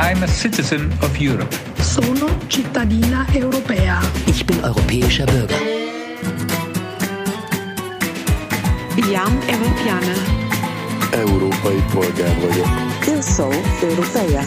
[0.00, 1.52] I'm a citizen of Europe.
[1.80, 4.00] Sono cittadina europea.
[4.26, 5.58] Ich bin europäischer Bürger.
[9.12, 10.14] Jam Europeană.
[11.12, 12.68] Európai polgár vagyok.
[13.06, 13.52] Eu sou
[13.82, 14.42] europeia.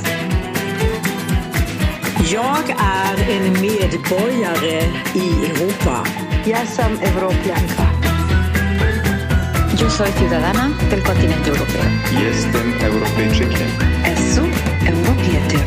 [2.32, 4.84] Jag är en medborgare
[5.14, 6.06] i Europa.
[6.46, 8.01] Jag som europeanka.
[9.82, 11.82] Yo soy ciudadana del continente europeo.
[12.24, 13.68] Jestem Europejczykiem.
[14.06, 14.44] Esu
[14.86, 15.64] europieter.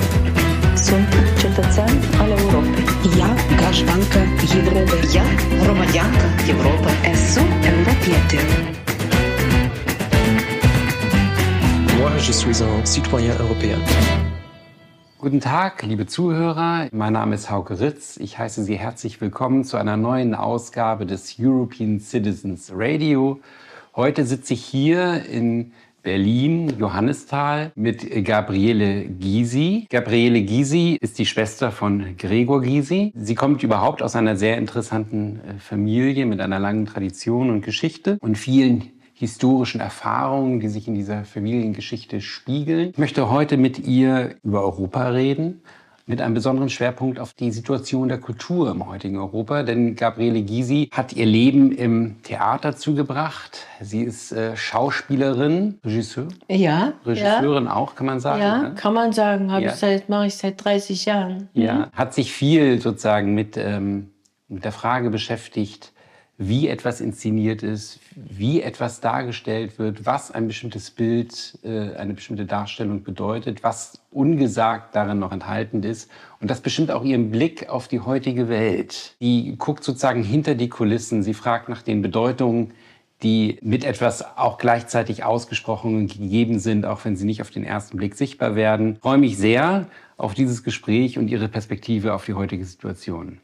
[0.76, 2.84] Sunt cetățean al Europei.
[3.18, 4.20] Ja grażdanka
[4.64, 4.96] Europy.
[5.14, 5.24] Ja
[5.66, 6.90] romanianka Europa.
[7.12, 7.40] Esu
[7.72, 8.44] europieter.
[11.98, 13.78] Moi, je suis un citoyen européen.
[15.18, 16.88] Guten Tag, liebe Zuhörer.
[16.92, 18.16] Mein Name ist Hauke Ritz.
[18.18, 23.40] Ich heiße Sie herzlich willkommen zu einer neuen Ausgabe des European Citizens Radio.
[23.96, 25.70] Heute sitze ich hier in
[26.02, 29.86] Berlin, Johannisthal, mit Gabriele Gysi.
[29.88, 33.12] Gabriele Gysi ist die Schwester von Gregor Gysi.
[33.14, 38.18] Sie kommt überhaupt aus einer sehr interessanten äh, Familie mit einer langen Tradition und Geschichte
[38.20, 42.90] und vielen historischen Erfahrungen, die sich in dieser Familiengeschichte spiegeln.
[42.90, 45.62] Ich möchte heute mit ihr über Europa reden,
[46.06, 49.62] mit einem besonderen Schwerpunkt auf die Situation der Kultur im heutigen Europa.
[49.62, 53.66] Denn Gabriele Gysi hat ihr Leben im Theater zugebracht.
[53.80, 56.28] Sie ist äh, Schauspielerin, Regisseur.
[56.48, 56.92] Ja.
[57.06, 57.74] Regisseurin ja.
[57.74, 58.42] auch, kann man sagen.
[58.42, 58.74] Ja, ne?
[58.74, 59.50] kann man sagen.
[59.50, 59.70] Hab Ja.
[59.70, 61.48] ich seit, mache ich seit 30 Jahren.
[61.54, 64.10] Ja, hat sich viel sozusagen mit, ähm,
[64.48, 65.93] mit der Frage beschäftigt,
[66.36, 72.44] wie etwas inszeniert ist, wie etwas dargestellt wird, was ein bestimmtes Bild, äh, eine bestimmte
[72.44, 76.10] Darstellung bedeutet, was ungesagt darin noch enthalten ist.
[76.40, 79.14] Und das bestimmt auch ihren Blick auf die heutige Welt.
[79.20, 82.74] Die guckt sozusagen hinter die Kulissen, sie fragt nach den Bedeutungen,
[83.22, 87.64] die mit etwas auch gleichzeitig ausgesprochen und gegeben sind, auch wenn sie nicht auf den
[87.64, 88.94] ersten Blick sichtbar werden.
[88.94, 89.86] Ich freue mich sehr
[90.16, 93.38] auf dieses Gespräch und Ihre Perspektive auf die heutige Situation.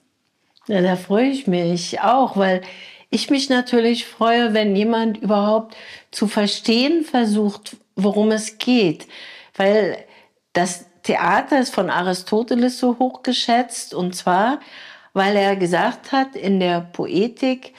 [0.71, 2.63] Ja, da freue ich mich auch, weil
[3.11, 5.77] ich mich natürlich freue, wenn jemand überhaupt
[6.13, 9.09] zu verstehen versucht, worum es geht.
[9.57, 10.05] Weil
[10.53, 14.61] das Theater ist von Aristoteles so hoch geschätzt und zwar,
[15.13, 17.75] weil er gesagt hat in der Poetik,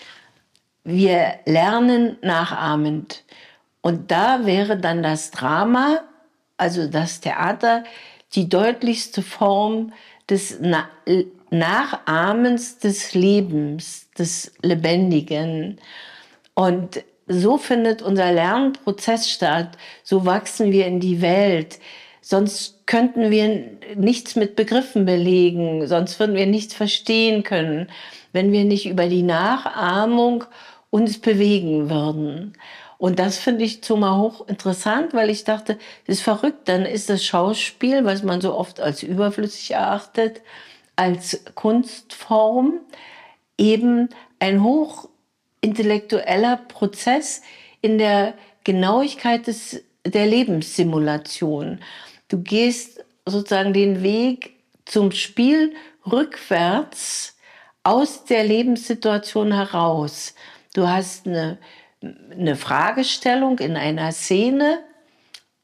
[0.84, 3.24] wir lernen nachahmend.
[3.80, 6.02] Und da wäre dann das Drama,
[6.58, 7.86] also das Theater,
[8.34, 9.94] die deutlichste Form
[10.30, 10.90] des Na
[11.52, 15.80] Nachahmens des Lebens, des Lebendigen.
[16.54, 19.78] Und so findet unser Lernprozess statt.
[20.04, 21.80] So wachsen wir in die Welt.
[22.22, 25.88] Sonst könnten wir nichts mit Begriffen belegen.
[25.88, 27.88] Sonst würden wir nichts verstehen können,
[28.32, 30.46] wenn wir nicht über die Nachahmung
[30.90, 32.54] uns bewegen würden.
[32.98, 36.70] Und das finde ich zumal hoch interessant, weil ich dachte, das ist verrückt.
[36.70, 40.42] Dann ist das Schauspiel, was man so oft als überflüssig erachtet,
[41.02, 42.80] als Kunstform
[43.58, 47.42] eben ein hochintellektueller Prozess
[47.82, 51.80] in der Genauigkeit des, der Lebenssimulation.
[52.28, 54.54] Du gehst sozusagen den Weg
[54.86, 55.74] zum Spiel
[56.06, 57.36] rückwärts
[57.84, 60.36] aus der Lebenssituation heraus.
[60.76, 61.58] Du hast eine,
[62.30, 64.84] eine Fragestellung in einer Szene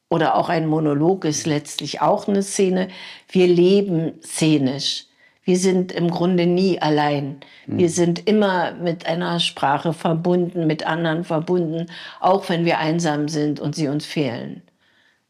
[0.08, 2.88] oder auch ein Monolog ist letztlich auch eine Szene.
[3.28, 5.07] Wir leben szenisch.
[5.48, 7.40] Wir sind im Grunde nie allein.
[7.66, 11.86] Wir sind immer mit einer Sprache verbunden, mit anderen verbunden,
[12.20, 14.60] auch wenn wir einsam sind und sie uns fehlen.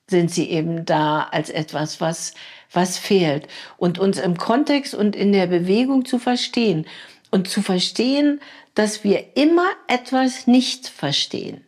[0.08, 2.34] Sind sie eben da als etwas, was,
[2.72, 3.46] was fehlt.
[3.76, 6.86] Und uns im Kontext und in der Bewegung zu verstehen.
[7.30, 8.40] Und zu verstehen,
[8.74, 11.60] dass wir immer etwas nicht verstehen.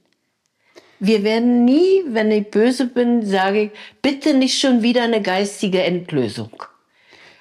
[0.99, 3.71] Wir werden nie, wenn ich böse bin, sage ich,
[4.03, 6.51] bitte nicht schon wieder eine geistige Endlösung.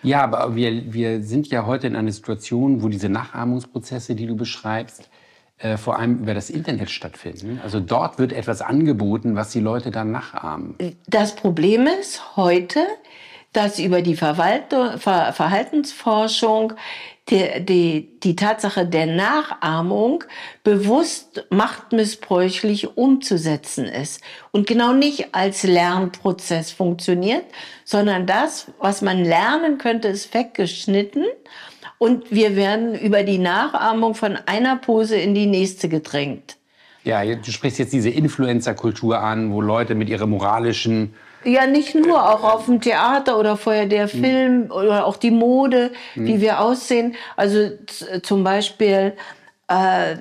[0.02, 4.36] Ja, aber wir, wir sind ja heute in einer Situation, wo diese Nachahmungsprozesse, die du
[4.36, 5.10] beschreibst,
[5.58, 7.60] äh, vor allem über das Internet stattfinden.
[7.62, 10.76] Also dort wird etwas angeboten, was die Leute dann nachahmen.
[11.08, 12.80] Das Problem ist heute,
[13.52, 14.36] dass über die Ver,
[14.98, 16.74] Verhaltensforschung
[17.30, 20.24] die, die, die Tatsache der Nachahmung
[20.64, 24.22] bewusst machtmissbräuchlich umzusetzen ist
[24.52, 27.46] und genau nicht als Lernprozess funktioniert,
[27.86, 31.26] sondern das, was man lernen könnte, ist weggeschnitten
[31.98, 36.58] und wir werden über die Nachahmung von einer Pose in die nächste gedrängt.
[37.04, 41.14] Ja, du sprichst jetzt diese Influencer-Kultur an, wo Leute mit ihrer moralischen
[41.44, 45.92] Ja, nicht nur, auch auf dem Theater oder vorher der Film oder auch die Mode,
[46.16, 47.16] wie wir aussehen.
[47.38, 47.70] Also
[48.24, 49.14] zum Beispiel,
[49.68, 50.18] äh,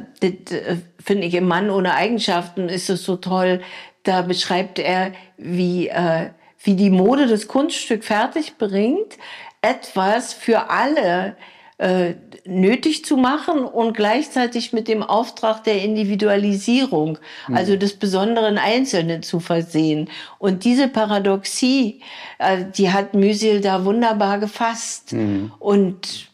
[1.03, 3.63] finde ich, im Mann ohne Eigenschaften ist es so toll,
[4.05, 6.31] da beschreibt er, wie, äh,
[6.63, 9.19] wie die Mode das Kunststück fertig bringt,
[9.61, 11.37] etwas für alle
[11.79, 12.15] äh,
[12.49, 17.55] nötig zu machen und gleichzeitig mit dem Auftrag der Individualisierung, mhm.
[17.55, 20.09] also des besonderen Einzelnen zu versehen.
[20.39, 22.01] Und diese Paradoxie,
[22.39, 25.13] äh, die hat Müsil da wunderbar gefasst.
[25.13, 25.53] Mhm.
[25.59, 26.29] Und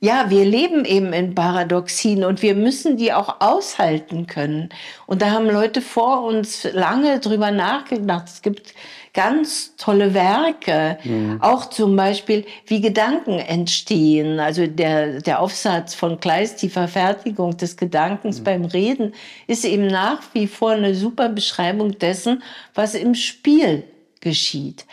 [0.00, 4.68] ja, wir leben eben in Paradoxien und wir müssen die auch aushalten können.
[5.06, 8.28] Und da haben Leute vor uns lange drüber nachgedacht.
[8.28, 8.74] Es gibt
[9.14, 11.40] ganz tolle Werke, mhm.
[11.40, 14.40] auch zum Beispiel, wie Gedanken entstehen.
[14.40, 18.44] Also der, der Aufsatz von Kleist, die Verfertigung des Gedankens mhm.
[18.44, 19.14] beim Reden,
[19.46, 22.42] ist eben nach wie vor eine super Beschreibung dessen,
[22.74, 23.84] was im Spiel
[24.20, 24.84] geschieht.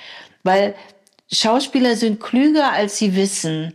[0.44, 0.76] Weil
[1.32, 3.74] Schauspieler sind klüger, als sie wissen.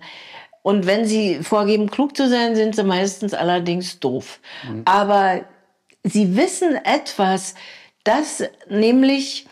[0.62, 4.38] Und wenn sie vorgeben, klug zu sein, sind sie meistens allerdings doof.
[4.68, 4.82] Mhm.
[4.84, 5.44] Aber
[6.04, 7.56] sie wissen etwas,
[8.04, 9.45] das nämlich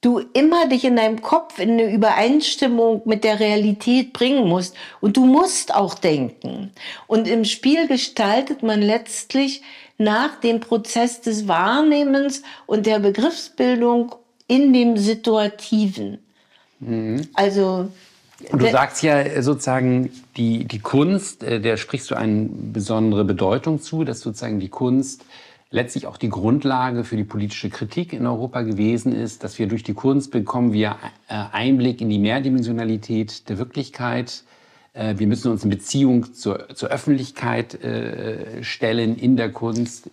[0.00, 4.74] du immer dich in deinem Kopf in eine Übereinstimmung mit der Realität bringen musst.
[5.00, 6.70] Und du musst auch denken.
[7.06, 9.62] Und im Spiel gestaltet man letztlich
[9.98, 14.14] nach dem Prozess des Wahrnehmens und der Begriffsbildung
[14.46, 16.18] in dem Situativen.
[16.78, 17.28] Mhm.
[17.34, 17.88] Also
[18.52, 23.80] und du sagst ja sozusagen, die, die Kunst, äh, der sprichst du eine besondere Bedeutung
[23.80, 25.24] zu, dass sozusagen die Kunst
[25.70, 29.82] letztlich auch die Grundlage für die politische Kritik in Europa gewesen ist, dass wir durch
[29.82, 30.96] die Kunst bekommen wir
[31.28, 34.44] äh, Einblick in die Mehrdimensionalität der Wirklichkeit.
[34.94, 40.10] Äh, wir müssen uns in Beziehung zur, zur Öffentlichkeit äh, stellen in der Kunst.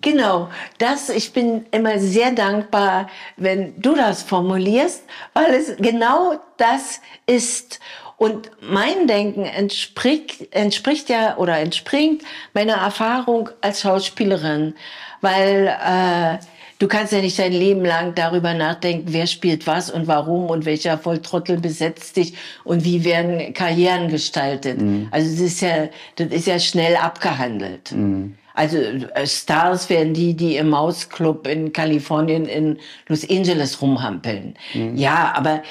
[0.00, 0.48] Genau,
[0.78, 7.78] das, ich bin immer sehr dankbar, wenn du das formulierst, weil es genau das ist.
[8.18, 12.22] Und mein Denken entspricht, entspricht ja oder entspringt
[12.52, 14.74] meiner Erfahrung als Schauspielerin,
[15.20, 16.38] weil äh,
[16.78, 20.64] du kannst ja nicht dein Leben lang darüber nachdenken, wer spielt was und warum und
[20.64, 22.34] welcher Volltrottel besetzt dich
[22.64, 24.80] und wie werden Karrieren gestaltet.
[24.80, 25.08] Mhm.
[25.10, 27.92] Also das ist ja, das ist ja schnell abgehandelt.
[27.92, 28.34] Mhm.
[28.58, 34.54] Also äh, Stars werden die, die im Mausclub in Kalifornien in Los Angeles rumhampeln.
[34.74, 34.96] Mhm.
[34.96, 35.62] Ja, aber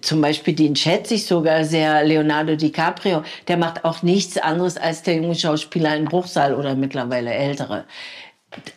[0.00, 3.22] zum Beispiel den schätze ich sogar sehr, Leonardo DiCaprio.
[3.46, 7.84] Der macht auch nichts anderes als der junge Schauspieler in Bruchsal oder mittlerweile ältere.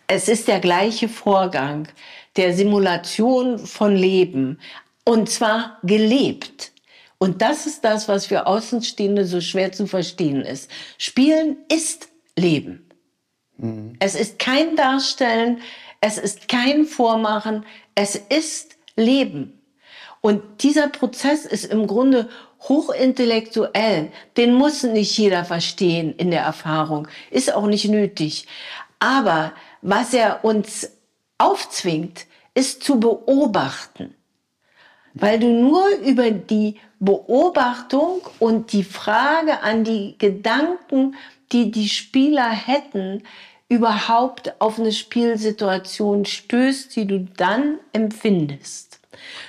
[0.08, 1.88] Es ist der gleiche Vorgang
[2.36, 4.60] der Simulation von Leben.
[5.04, 6.72] Und zwar gelebt.
[7.18, 10.70] Und das ist das, was für Außenstehende so schwer zu verstehen ist.
[10.98, 12.90] Spielen ist Leben.
[13.58, 13.94] Mhm.
[14.00, 15.62] Es ist kein Darstellen,
[16.02, 19.62] es ist kein Vormachen, es ist Leben.
[20.22, 22.30] Und dieser Prozess ist im Grunde
[22.68, 24.12] hochintellektuell.
[24.38, 28.48] Den muss nicht jeder verstehen in der Erfahrung, ist auch nicht nötig.
[29.00, 30.92] Aber was er uns
[31.38, 34.16] aufzwingt, ist zu beobachten.
[35.14, 41.16] Weil du nur über die Beobachtung und die Frage an die Gedanken
[41.52, 43.24] die die Spieler hätten,
[43.68, 49.00] überhaupt auf eine Spielsituation stößt, die du dann empfindest.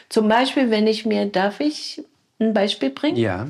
[0.09, 2.03] Zum Beispiel, wenn ich mir, darf ich
[2.39, 3.17] ein Beispiel bringen?
[3.17, 3.49] Ja.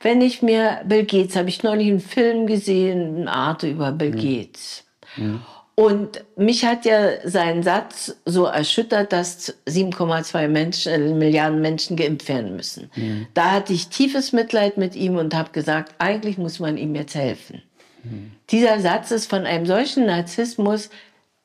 [0.00, 4.12] Wenn ich mir Bill Gates, habe ich neulich einen Film gesehen, eine Art über Bill
[4.12, 4.20] mhm.
[4.20, 4.83] Gates.
[5.16, 5.40] Mhm.
[5.76, 12.28] Und mich hat ja sein Satz so erschüttert, dass 7,2 Menschen, äh, Milliarden Menschen geimpft
[12.28, 12.90] werden müssen.
[12.94, 13.26] Mhm.
[13.34, 17.16] Da hatte ich tiefes Mitleid mit ihm und habe gesagt, eigentlich muss man ihm jetzt
[17.16, 17.62] helfen.
[18.04, 18.32] Mhm.
[18.50, 20.90] Dieser Satz ist von einem solchen Narzissmus,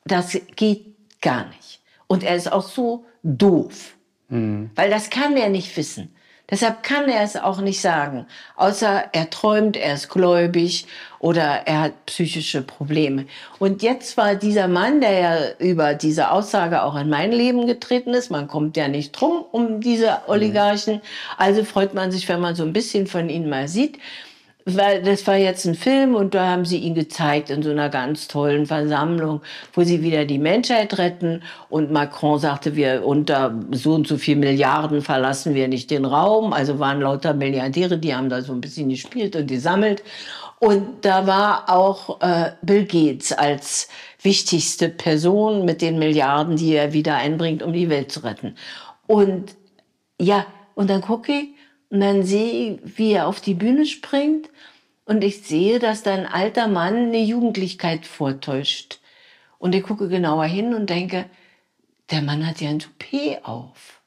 [0.05, 0.85] das geht
[1.21, 1.81] gar nicht.
[2.05, 3.95] Und er ist auch so doof,
[4.27, 4.69] mhm.
[4.75, 6.13] weil das kann er nicht wissen.
[6.49, 8.25] Deshalb kann er es auch nicht sagen,
[8.55, 10.87] außer er träumt, er ist gläubig
[11.19, 13.25] oder er hat psychische Probleme.
[13.59, 18.13] Und jetzt war dieser Mann, der ja über diese Aussage auch in mein Leben getreten
[18.13, 21.01] ist, man kommt ja nicht drum um diese Oligarchen,
[21.37, 23.99] also freut man sich, wenn man so ein bisschen von ihnen mal sieht
[24.77, 27.89] weil das war jetzt ein Film und da haben sie ihn gezeigt in so einer
[27.89, 29.41] ganz tollen Versammlung,
[29.73, 34.35] wo sie wieder die Menschheit retten und Macron sagte, wir unter so und so viel
[34.35, 36.53] Milliarden verlassen wir nicht den Raum.
[36.53, 40.03] Also waren lauter Milliardäre, die haben da so ein bisschen gespielt und gesammelt.
[40.59, 43.87] Und da war auch äh, Bill Gates als
[44.21, 48.55] wichtigste Person mit den Milliarden, die er wieder einbringt, um die Welt zu retten.
[49.07, 49.55] Und
[50.19, 50.45] ja,
[50.75, 51.58] und dann gucke ich
[51.89, 54.49] und dann sehe ich, wie er auf die Bühne springt
[55.05, 58.99] und ich sehe, dass da ein alter Mann eine Jugendlichkeit vortäuscht.
[59.57, 61.25] Und ich gucke genauer hin und denke,
[62.11, 64.01] der Mann hat ja ein Toupet auf.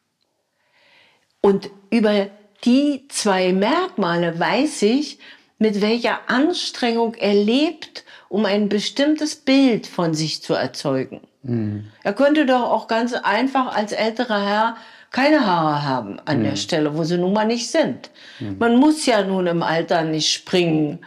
[1.40, 2.28] Und über
[2.64, 5.18] die zwei Merkmale weiß ich,
[5.58, 11.20] mit welcher Anstrengung er lebt, um ein bestimmtes Bild von sich zu erzeugen.
[11.42, 11.90] Mhm.
[12.02, 14.76] Er könnte doch auch ganz einfach als älterer Herr
[15.12, 16.44] keine Haare haben an mhm.
[16.44, 18.10] der Stelle, wo sie nun mal nicht sind.
[18.40, 18.56] Mhm.
[18.58, 21.00] Man muss ja nun im Alter nicht springen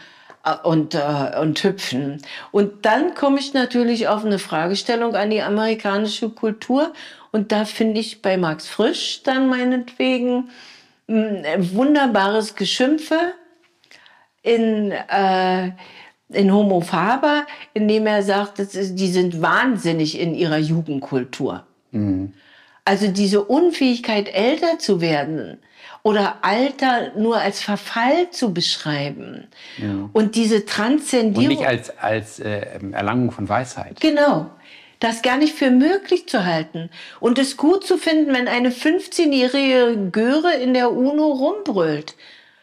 [0.46, 2.22] äh, und, äh, und hüpfen.
[2.52, 6.94] Und dann komme ich natürlich auf eine Fragestellung an die amerikanische Kultur.
[7.32, 10.50] Und da finde ich bei Max Frisch dann meinetwegen
[11.08, 13.34] ein wunderbares Geschimpfe
[14.42, 15.72] in, äh,
[16.30, 21.66] in Homo Faber, indem er sagt, das ist, die sind wahnsinnig in ihrer Jugendkultur.
[21.92, 22.34] Mhm.
[22.86, 25.58] Also diese Unfähigkeit, älter zu werden
[26.04, 30.08] oder Alter nur als Verfall zu beschreiben ja.
[30.14, 31.58] und diese Transzendierung.
[31.58, 34.00] Und nicht als, als äh, Erlangung von Weisheit.
[34.02, 34.52] Genau.
[35.00, 40.10] Das gar nicht für möglich zu halten und es gut zu finden, wenn eine 15-jährige
[40.12, 42.16] Göre in der UNO rumbrüllt.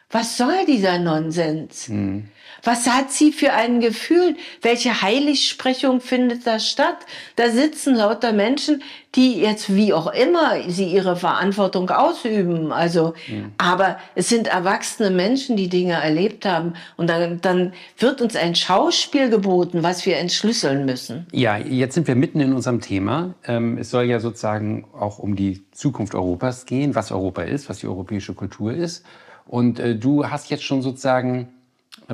[0.09, 1.89] Was soll dieser Nonsens?
[1.89, 2.29] Mhm.
[2.63, 4.37] Was hat sie für ein Gefühl?
[4.61, 6.99] Welche Heiligsprechung findet da statt?
[7.35, 8.83] Da sitzen lauter Menschen,
[9.17, 12.73] die jetzt wie auch immer sie ihre Verantwortung ausüben.
[12.73, 13.53] Also, mhm.
[13.59, 16.75] aber es sind erwachsene Menschen, die Dinge erlebt haben.
[16.97, 21.27] Und dann, dann wird uns ein Schauspiel geboten, was wir entschlüsseln müssen.
[21.33, 23.35] Ja, jetzt sind wir mitten in unserem Thema.
[23.45, 27.79] Ähm, es soll ja sozusagen auch um die Zukunft Europas gehen, was Europa ist, was
[27.79, 29.05] die europäische Kultur ist.
[29.47, 31.49] Und äh, du hast jetzt schon sozusagen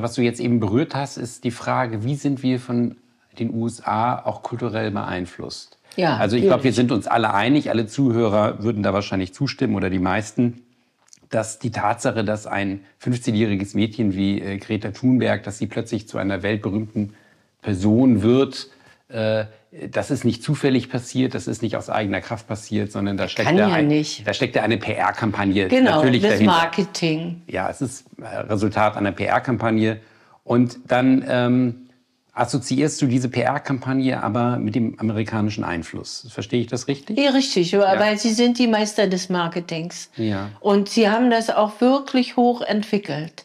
[0.02, 2.96] was du jetzt eben berührt hast, ist die Frage, wie sind wir von
[3.38, 5.78] den USA auch kulturell beeinflusst?
[5.96, 9.74] Ja, also ich glaube, wir sind uns alle einig, alle Zuhörer würden da wahrscheinlich zustimmen
[9.74, 10.62] oder die meisten,
[11.30, 16.18] dass die Tatsache, dass ein 15-jähriges Mädchen wie äh, Greta Thunberg, dass sie plötzlich zu
[16.18, 17.14] einer weltberühmten
[17.62, 18.68] Person wird,
[19.08, 19.46] äh,
[19.90, 23.52] das ist nicht zufällig passiert, das ist nicht aus eigener Kraft passiert, sondern da steckt,
[23.52, 26.52] ja ein, da steckt eine PR-Kampagne genau, natürlich das dahinter.
[26.52, 27.42] Marketing.
[27.46, 30.00] Ja, es ist äh, Resultat einer PR-Kampagne.
[30.42, 31.88] Und dann ähm,
[32.32, 36.26] assoziierst du diese PR-Kampagne aber mit dem amerikanischen Einfluss.
[36.30, 37.18] Verstehe ich das richtig?
[37.18, 37.98] Ja, richtig, ja.
[37.98, 40.10] weil sie sind die Meister des Marketings.
[40.16, 40.48] Ja.
[40.60, 43.44] Und sie haben das auch wirklich hoch entwickelt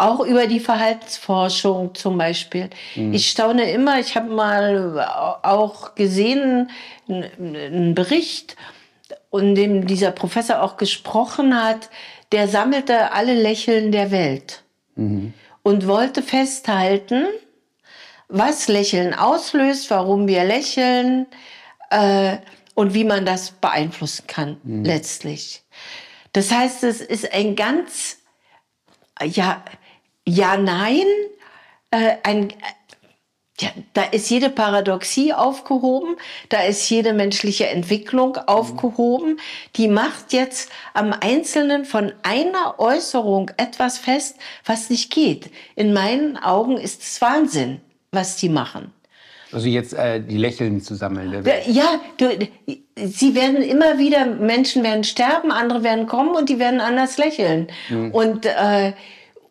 [0.00, 2.70] auch über die Verhaltensforschung zum Beispiel.
[2.94, 3.12] Mhm.
[3.12, 6.70] Ich staune immer, ich habe mal auch gesehen,
[7.08, 8.56] einen Bericht,
[9.32, 11.90] in dem dieser Professor auch gesprochen hat,
[12.32, 14.62] der sammelte alle Lächeln der Welt
[14.96, 15.34] mhm.
[15.62, 17.26] und wollte festhalten,
[18.28, 21.26] was Lächeln auslöst, warum wir lächeln
[21.90, 22.36] äh,
[22.74, 24.84] und wie man das beeinflussen kann mhm.
[24.84, 25.62] letztlich.
[26.32, 28.18] Das heißt, es ist ein ganz
[29.22, 29.62] ja
[30.30, 31.06] ja, nein,
[31.90, 32.52] äh, ein,
[33.58, 36.16] ja, da ist jede Paradoxie aufgehoben,
[36.48, 39.38] da ist jede menschliche Entwicklung aufgehoben.
[39.76, 45.50] Die macht jetzt am Einzelnen von einer Äußerung etwas fest, was nicht geht.
[45.76, 47.80] In meinen Augen ist es Wahnsinn,
[48.12, 48.92] was die machen.
[49.52, 51.44] Also jetzt äh, die Lächeln zu sammeln.
[51.66, 52.38] Ja, du,
[52.94, 57.66] sie werden immer wieder, Menschen werden sterben, andere werden kommen und die werden anders lächeln.
[57.88, 58.12] Mhm.
[58.12, 58.92] Und äh,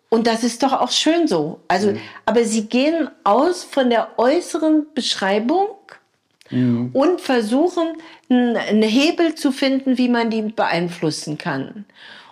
[0.09, 1.59] und das ist doch auch schön so.
[1.67, 1.99] Also, mhm.
[2.25, 5.67] aber sie gehen aus von der äußeren Beschreibung
[6.49, 6.89] mhm.
[6.93, 7.93] und versuchen,
[8.29, 11.85] einen Hebel zu finden, wie man die beeinflussen kann.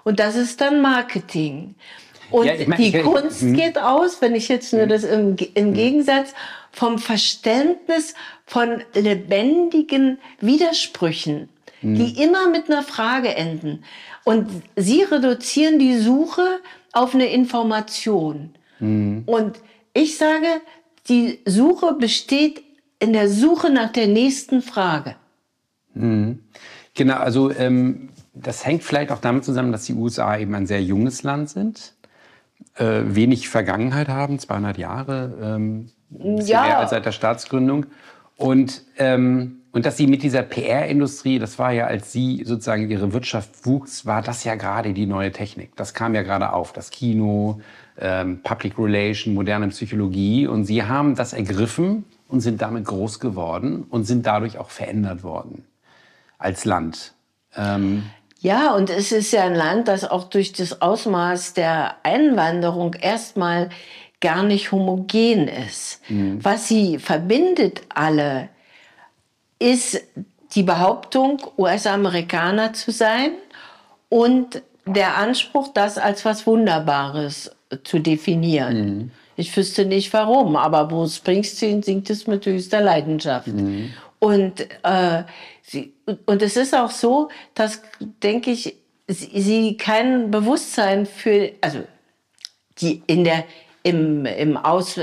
[0.04, 1.76] Und das ist dann Marketing.
[2.32, 3.54] Und ja, ich mein, die ich, Kunst ich, mhm.
[3.56, 4.90] geht aus, wenn ich jetzt nur mhm.
[4.90, 5.74] das im, im mhm.
[5.74, 6.34] Gegensatz
[6.72, 8.16] vom Verständnis
[8.46, 11.50] von lebendigen Widersprüchen,
[11.82, 13.84] die immer mit einer Frage enden.
[14.24, 16.60] Und sie reduzieren die Suche
[16.98, 18.56] auf eine Information.
[18.80, 19.24] Mhm.
[19.26, 19.60] Und
[19.94, 20.48] ich sage,
[21.08, 22.64] die Suche besteht
[23.00, 25.16] in der Suche nach der nächsten Frage.
[25.94, 26.40] Mhm.
[26.96, 30.82] Genau, also ähm, das hängt vielleicht auch damit zusammen, dass die USA eben ein sehr
[30.82, 31.94] junges Land sind,
[32.76, 36.64] äh, wenig Vergangenheit haben, 200 Jahre, ähm, ja.
[36.64, 37.86] mehr als seit der Staatsgründung.
[38.36, 43.14] Und ähm, und dass sie mit dieser PR-Industrie, das war ja, als sie sozusagen ihre
[43.14, 45.76] Wirtschaft wuchs, war das ja gerade die neue Technik.
[45.76, 47.62] Das kam ja gerade auf, das Kino,
[48.00, 50.48] ähm, Public Relation, moderne Psychologie.
[50.48, 55.24] Und sie haben das ergriffen und sind damit groß geworden und sind dadurch auch verändert
[55.24, 55.66] worden
[56.38, 57.14] als Land.
[57.56, 58.04] Ähm,
[58.40, 63.70] ja, und es ist ja ein Land, das auch durch das Ausmaß der Einwanderung erstmal
[64.22, 66.02] gar nicht homogen ist.
[66.10, 66.44] Mhm.
[66.44, 68.50] Was sie verbindet alle,
[69.60, 70.02] ist
[70.56, 73.32] die Behauptung, US-Amerikaner zu sein
[74.10, 77.52] und der Anspruch, das als was Wunderbares
[77.84, 78.98] zu definieren.
[78.98, 79.12] Mhm.
[79.36, 83.48] Ich wüsste nicht warum, aber Bruce Springsteen singt es mit höchster Leidenschaft.
[83.48, 83.94] Mhm.
[84.20, 85.24] Und, äh,
[85.62, 85.94] sie,
[86.26, 88.76] und es ist auch so, dass, denke ich,
[89.08, 91.84] sie, sie kein Bewusstsein für, also
[92.80, 93.44] die in der,
[93.84, 95.00] im, im Aus,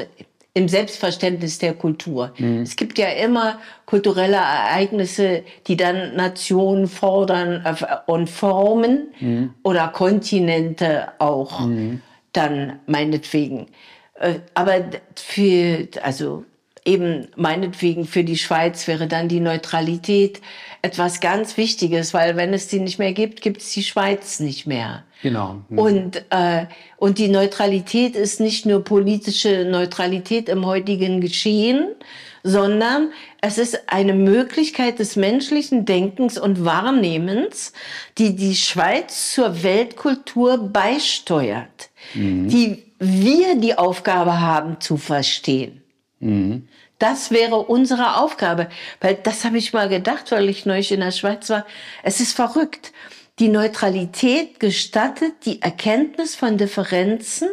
[0.54, 2.32] im Selbstverständnis der Kultur.
[2.38, 2.62] Mhm.
[2.62, 7.64] Es gibt ja immer kulturelle Ereignisse, die dann Nationen fordern
[8.06, 9.54] und formen mhm.
[9.64, 12.00] oder Kontinente auch mhm.
[12.32, 13.66] dann meinetwegen.
[14.14, 14.84] Äh, aber
[15.16, 16.44] für, also
[16.84, 20.40] eben meinetwegen für die Schweiz wäre dann die Neutralität
[20.82, 24.66] etwas ganz Wichtiges, weil wenn es die nicht mehr gibt, gibt es die Schweiz nicht
[24.66, 25.02] mehr.
[25.24, 25.62] Genau.
[25.70, 25.78] Mhm.
[25.78, 26.66] Und, äh,
[26.98, 31.94] und die Neutralität ist nicht nur politische Neutralität im heutigen Geschehen,
[32.42, 37.72] sondern es ist eine Möglichkeit des menschlichen Denkens und Wahrnehmens,
[38.18, 42.48] die die Schweiz zur Weltkultur beisteuert, mhm.
[42.48, 45.82] die wir die Aufgabe haben zu verstehen.
[46.20, 46.68] Mhm.
[46.98, 48.68] Das wäre unsere Aufgabe.
[49.00, 51.64] Weil das habe ich mal gedacht, weil ich neulich in der Schweiz war.
[52.02, 52.92] Es ist verrückt.
[53.38, 57.48] Die Neutralität gestattet die Erkenntnis von Differenzen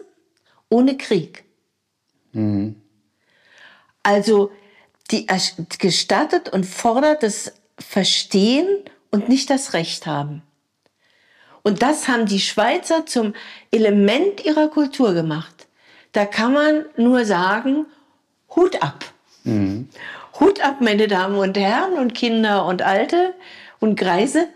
[0.70, 1.44] ohne Krieg.
[2.34, 2.76] Mhm.
[4.04, 4.52] Also
[5.10, 5.28] die
[5.80, 8.68] gestattet und fordert das Verstehen
[9.10, 10.44] und nicht das Recht haben.
[11.64, 13.34] Und das haben die Schweizer zum
[13.72, 15.68] Element ihrer Kultur gemacht.
[16.12, 17.86] Da kann man nur sagen,
[18.56, 19.06] Hut ab.
[19.44, 19.90] Mhm.
[20.40, 23.34] Hut ab, meine Damen und Herren und Kinder und Alte
[23.80, 24.48] und Greise.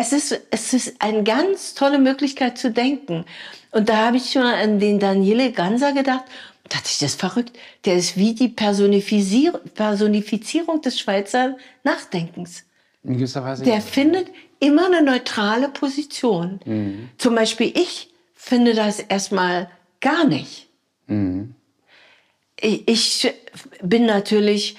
[0.00, 3.24] Es ist, es ist eine ganz tolle Möglichkeit zu denken.
[3.70, 6.24] Und da habe ich schon an den Daniele Ganser gedacht.
[6.64, 7.58] Da dachte ich, das ist verrückt.
[7.84, 9.60] Der ist wie die Personifizierung
[10.82, 12.64] des Schweizer Nachdenkens.
[13.02, 13.64] In gewisser Weise.
[13.64, 14.28] Der findet
[14.58, 16.60] immer eine neutrale Position.
[16.64, 17.10] Mhm.
[17.18, 20.68] Zum Beispiel ich finde das erstmal gar nicht.
[21.06, 21.54] Mhm
[22.60, 23.32] ich
[23.82, 24.76] bin natürlich,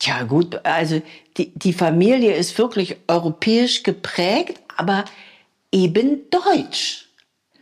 [0.00, 1.00] ja gut, also
[1.36, 5.04] die, die Familie ist wirklich europäisch geprägt, aber
[5.70, 7.08] eben deutsch.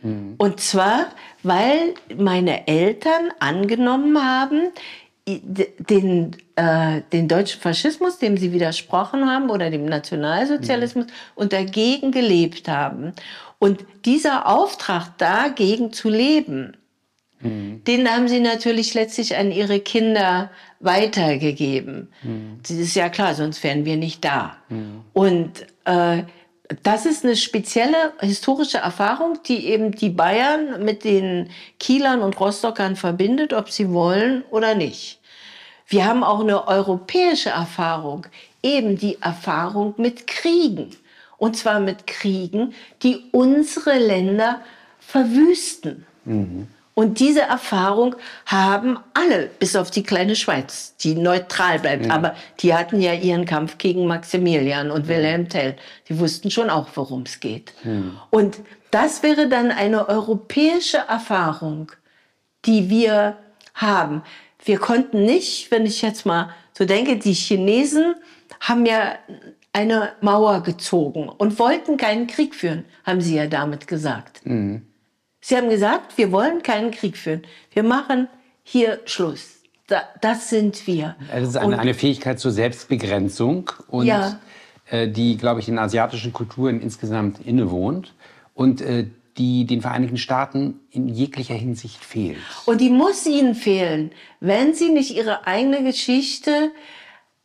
[0.01, 0.35] Mhm.
[0.37, 1.07] Und zwar,
[1.43, 4.71] weil meine Eltern angenommen haben,
[5.27, 11.11] den, äh, den deutschen Faschismus, dem sie widersprochen haben, oder dem Nationalsozialismus mhm.
[11.35, 13.13] und dagegen gelebt haben.
[13.59, 16.75] Und dieser Auftrag, dagegen zu leben,
[17.41, 17.83] Mhm.
[17.85, 22.09] Den haben sie natürlich letztlich an ihre Kinder weitergegeben.
[22.23, 22.59] Mhm.
[22.61, 24.57] Das ist ja klar, sonst wären wir nicht da.
[24.69, 25.01] Mhm.
[25.13, 26.23] Und äh,
[26.83, 32.95] das ist eine spezielle historische Erfahrung, die eben die Bayern mit den Kielern und Rostockern
[32.95, 35.19] verbindet, ob sie wollen oder nicht.
[35.87, 38.27] Wir haben auch eine europäische Erfahrung,
[38.63, 40.95] eben die Erfahrung mit Kriegen.
[41.37, 44.61] Und zwar mit Kriegen, die unsere Länder
[44.99, 46.05] verwüsten.
[46.23, 46.67] Mhm.
[46.93, 52.07] Und diese Erfahrung haben alle, bis auf die kleine Schweiz, die neutral bleibt.
[52.07, 52.13] Ja.
[52.13, 55.75] Aber die hatten ja ihren Kampf gegen Maximilian und Wilhelm Tell.
[56.09, 57.73] Die wussten schon auch, worum es geht.
[57.83, 58.01] Ja.
[58.29, 58.59] Und
[58.91, 61.91] das wäre dann eine europäische Erfahrung,
[62.65, 63.37] die wir
[63.73, 64.21] haben.
[64.63, 68.15] Wir konnten nicht, wenn ich jetzt mal so denke, die Chinesen
[68.59, 69.15] haben ja
[69.73, 74.45] eine Mauer gezogen und wollten keinen Krieg führen, haben sie ja damit gesagt.
[74.45, 74.85] Mhm.
[75.41, 77.41] Sie haben gesagt, wir wollen keinen Krieg führen.
[77.73, 78.27] Wir machen
[78.63, 79.61] hier Schluss.
[79.87, 81.15] Da, das sind wir.
[81.33, 84.39] Es ist eine, eine, Fähigkeit zur Selbstbegrenzung und ja.
[84.89, 88.13] äh, die, glaube ich, in asiatischen Kulturen insgesamt innewohnt
[88.53, 92.37] und äh, die den Vereinigten Staaten in jeglicher Hinsicht fehlt.
[92.65, 96.71] Und die muss ihnen fehlen, wenn sie nicht ihre eigene Geschichte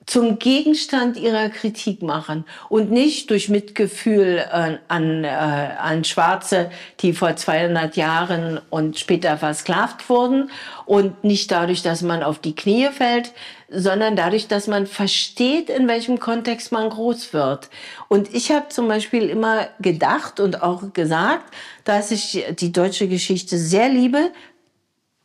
[0.06, 7.12] zum Gegenstand ihrer Kritik machen und nicht durch Mitgefühl äh, an, äh, an Schwarze, die
[7.12, 10.50] vor 200 Jahren und später versklavt wurden
[10.84, 13.32] und nicht dadurch, dass man auf die Knie fällt,
[13.68, 17.68] sondern dadurch, dass man versteht, in welchem Kontext man groß wird.
[18.06, 23.58] Und ich habe zum Beispiel immer gedacht und auch gesagt, dass ich die deutsche Geschichte
[23.58, 24.30] sehr liebe,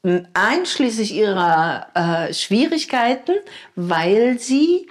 [0.04, 3.34] einschließlich ihrer äh, Schwierigkeiten,
[3.76, 4.88] weil sie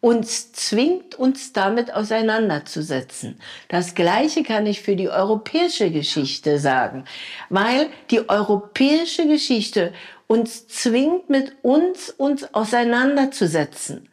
[0.00, 3.40] uns zwingt, uns damit auseinanderzusetzen.
[3.68, 7.04] Das Gleiche kann ich für die europäische Geschichte sagen,
[7.50, 9.92] weil die europäische Geschichte
[10.26, 14.08] uns zwingt, mit uns uns auseinanderzusetzen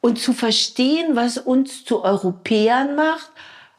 [0.00, 3.30] und zu verstehen, was uns zu Europäern macht,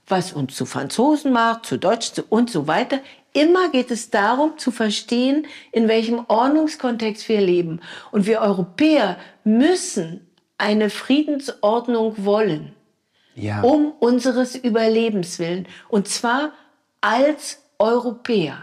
[0.07, 2.99] was uns zu Franzosen macht, zu Deutschen und so weiter,
[3.35, 7.81] Immer geht es darum zu verstehen, in welchem Ordnungskontext wir leben.
[8.11, 10.25] Und wir Europäer müssen
[10.57, 12.73] eine Friedensordnung wollen.
[13.35, 13.61] Ja.
[13.61, 15.67] Um unseres Überlebens willen.
[15.89, 16.53] Und zwar
[17.01, 18.59] als Europäer.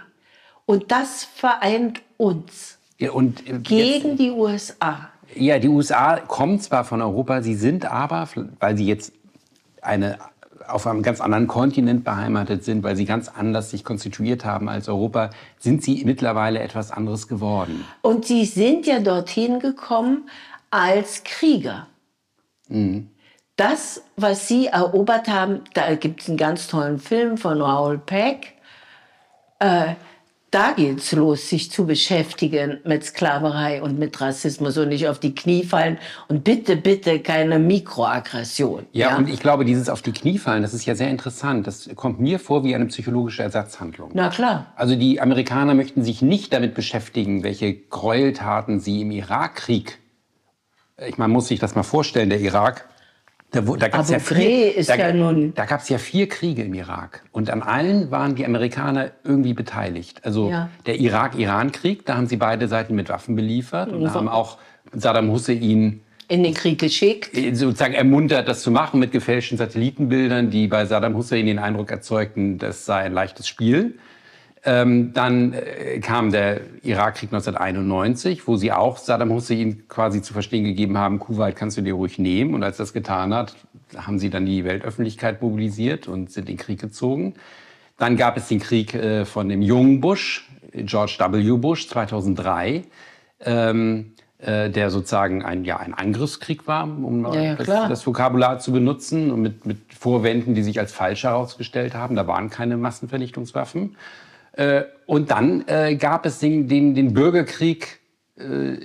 [0.65, 2.79] Und das vereint uns.
[2.97, 5.11] Ja, und gegen jetzt, die USA.
[5.35, 8.27] Ja, die USA kommen zwar von Europa, sie sind aber,
[8.59, 9.13] weil sie jetzt
[9.83, 10.19] eine
[10.69, 14.89] auf einem ganz anderen Kontinent beheimatet sind, weil sie ganz anders sich konstituiert haben als
[14.89, 17.85] Europa, sind sie mittlerweile etwas anderes geworden.
[18.03, 20.29] Und sie sind ja dorthin gekommen
[20.71, 21.87] als Krieger.
[22.69, 23.09] Mhm.
[23.57, 28.55] Das, was sie erobert haben, da gibt es einen ganz tollen Film von Raoul Peck.
[29.59, 29.95] Äh,
[30.53, 35.19] da geht es los, sich zu beschäftigen mit Sklaverei und mit Rassismus und nicht auf
[35.19, 38.87] die Knie fallen und bitte, bitte keine Mikroaggression.
[38.93, 41.67] Ja, ja, und ich glaube, dieses auf die Knie fallen, das ist ja sehr interessant.
[41.67, 44.11] Das kommt mir vor wie eine psychologische Ersatzhandlung.
[44.13, 44.67] Na klar.
[44.77, 49.99] Also die Amerikaner möchten sich nicht damit beschäftigen, welche Gräueltaten sie im Irakkrieg,
[50.99, 52.89] ich meine, man muss sich das mal vorstellen, der Irak
[53.53, 56.63] da, da gab es ja, vier, ist da, ja nun da gab's ja vier Kriege
[56.63, 57.23] im Irak.
[57.33, 60.25] Und an allen waren die Amerikaner irgendwie beteiligt.
[60.25, 60.71] Also ja.
[60.87, 63.93] der Irak-Iran-Krieg, da haben sie beide Seiten mit Waffen beliefert.
[63.93, 64.59] Und da haben auch
[64.93, 67.37] Saddam Hussein in den Krieg geschickt.
[67.37, 71.91] Äh, sozusagen ermuntert, das zu machen mit gefälschten Satellitenbildern, die bei Saddam Hussein den Eindruck
[71.91, 73.99] erzeugten, das sei ein leichtes Spiel.
[74.65, 80.63] Ähm, dann äh, kam der Irakkrieg 1991, wo sie auch Saddam Hussein quasi zu verstehen
[80.63, 82.55] gegeben haben, Kuwait kannst du dir ruhig nehmen.
[82.55, 83.57] Und als das getan hat,
[83.97, 87.35] haben sie dann die Weltöffentlichkeit mobilisiert und sind in den Krieg gezogen.
[87.99, 91.57] Dann gab es den Krieg äh, von dem jungen Bush, George W.
[91.57, 92.85] Bush 2003.
[93.45, 98.59] Ähm, äh, der sozusagen ein, ja, ein Angriffskrieg war, um ja, ja, das, das, Vokabular
[98.59, 102.17] zu benutzen, und mit, mit Vorwänden, die sich als falsch herausgestellt haben.
[102.17, 103.97] Da waren keine Massenvernichtungswaffen.
[104.53, 108.01] Äh, und dann äh, gab es den, den, den Bürgerkrieg,
[108.39, 108.77] äh,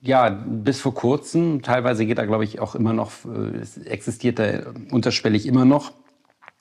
[0.00, 1.62] ja, bis vor kurzem.
[1.62, 5.92] Teilweise geht da, glaube ich, auch immer noch, äh, existiert da unterschwellig immer noch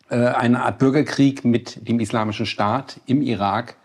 [0.10, 3.76] äh, eine Art Bürgerkrieg mit dem Islamischen Staat im Irak.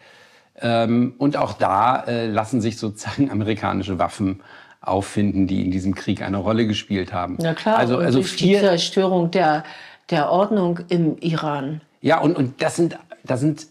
[0.59, 4.43] Ähm, und auch da lassen sich sozusagen amerikanische Waffen
[4.81, 7.39] auffinden, die in diesem Krieg eine Rolle gespielt haben.
[7.41, 9.65] Ja klar, also, also vier, die Zerstörung der,
[10.11, 11.81] der Ordnung im Iran.
[12.01, 13.67] Ja, und, und das sind, das sind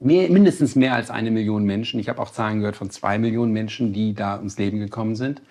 [0.00, 2.00] mehr, mindestens mehr als eine Million Menschen.
[2.00, 5.42] Ich habe auch Zahlen gehört von zwei Millionen Menschen, die da ums Leben gekommen sind.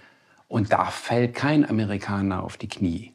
[0.47, 3.13] Und da fällt kein Amerikaner auf die Knie.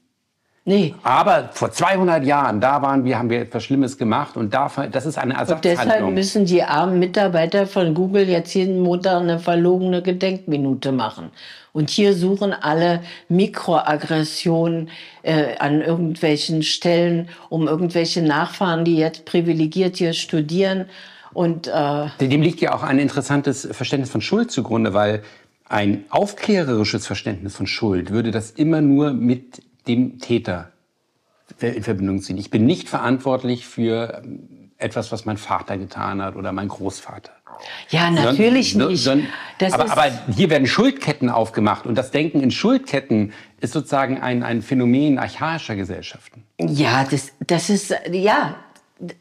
[0.66, 0.94] Nee.
[1.03, 5.05] Aber vor 200 Jahren, da waren wir, haben wir etwas Schlimmes gemacht und da, das
[5.05, 5.79] ist eine Ersatzhandlung.
[5.79, 11.33] Und deshalb müssen die armen Mitarbeiter von Google jetzt jeden Montag eine verlogene Gedenkminute machen.
[11.75, 14.88] Und hier suchen alle Mikroaggressionen
[15.23, 20.87] äh, an irgendwelchen Stellen, um irgendwelche Nachfahren, die jetzt privilegiert hier studieren,
[21.35, 25.23] und, äh Dem liegt ja auch ein interessantes Verständnis von Schuld zugrunde, weil
[25.68, 30.73] ein aufklärerisches Verständnis von Schuld würde das immer nur mit dem Täter
[31.61, 32.38] in Verbindung ziehen.
[32.38, 37.33] Ich bin nicht verantwortlich für ähm, etwas, was mein Vater getan hat oder mein Großvater.
[37.90, 39.05] Ja, natürlich sondern, nicht.
[39.05, 39.29] Sondern,
[39.73, 44.62] aber, aber, hier werden Schuldketten aufgemacht und das Denken in Schuldketten ist sozusagen ein, ein
[44.62, 46.44] Phänomen archaischer Gesellschaften.
[46.59, 48.57] Ja, das, das ist, ja,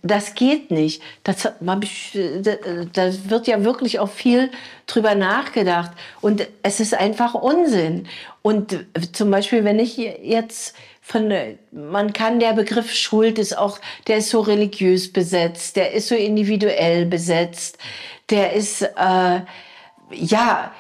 [0.02, 1.02] das geht nicht.
[1.24, 4.52] Das, da wird ja wirklich auch viel
[4.88, 5.91] drüber nachgedacht.
[6.22, 8.08] Und es ist einfach Unsinn.
[8.41, 11.34] Und zum Beispiel, wenn ich jetzt von,
[11.72, 16.15] man kann der Begriff Schuld ist auch, der ist so religiös besetzt, der ist so
[16.15, 17.78] individuell besetzt,
[18.30, 19.41] der ist, äh,
[20.12, 20.74] ja,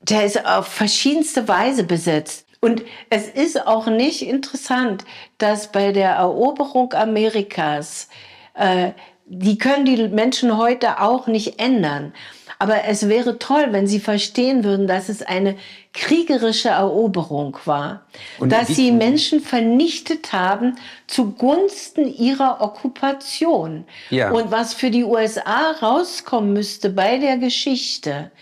[0.00, 2.45] der ist auf verschiedenste Weise besetzt.
[2.66, 5.04] Und es ist auch nicht interessant,
[5.38, 8.08] dass bei der Eroberung Amerikas,
[8.54, 8.90] äh,
[9.26, 12.12] die können die Menschen heute auch nicht ändern.
[12.58, 15.54] Aber es wäre toll, wenn sie verstehen würden, dass es eine
[15.92, 18.04] kriegerische Eroberung war,
[18.40, 20.76] Und dass sie Menschen vernichtet haben
[21.06, 23.84] zugunsten ihrer Okkupation.
[24.10, 24.32] Ja.
[24.32, 28.32] Und was für die USA rauskommen müsste bei der Geschichte,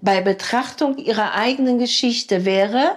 [0.00, 2.96] bei Betrachtung ihrer eigenen Geschichte wäre,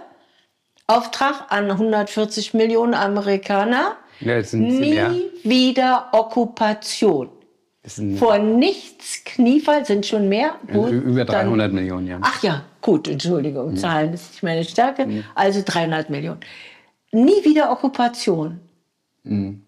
[0.87, 3.97] Auftrag an 140 Millionen Amerikaner.
[4.19, 5.15] Ja, nie mehr.
[5.43, 7.29] wieder Okkupation.
[8.17, 10.55] Vor nichts Kniefall sind schon mehr.
[10.71, 12.19] Gut, Über 300 dann, Millionen, ja.
[12.21, 13.77] Ach ja, gut, Entschuldigung, mhm.
[13.77, 15.05] Zahlen ist nicht meine Stärke.
[15.05, 15.25] Mhm.
[15.35, 16.39] Also 300 Millionen.
[17.11, 18.61] Nie wieder Okkupation.
[19.23, 19.63] Mhm.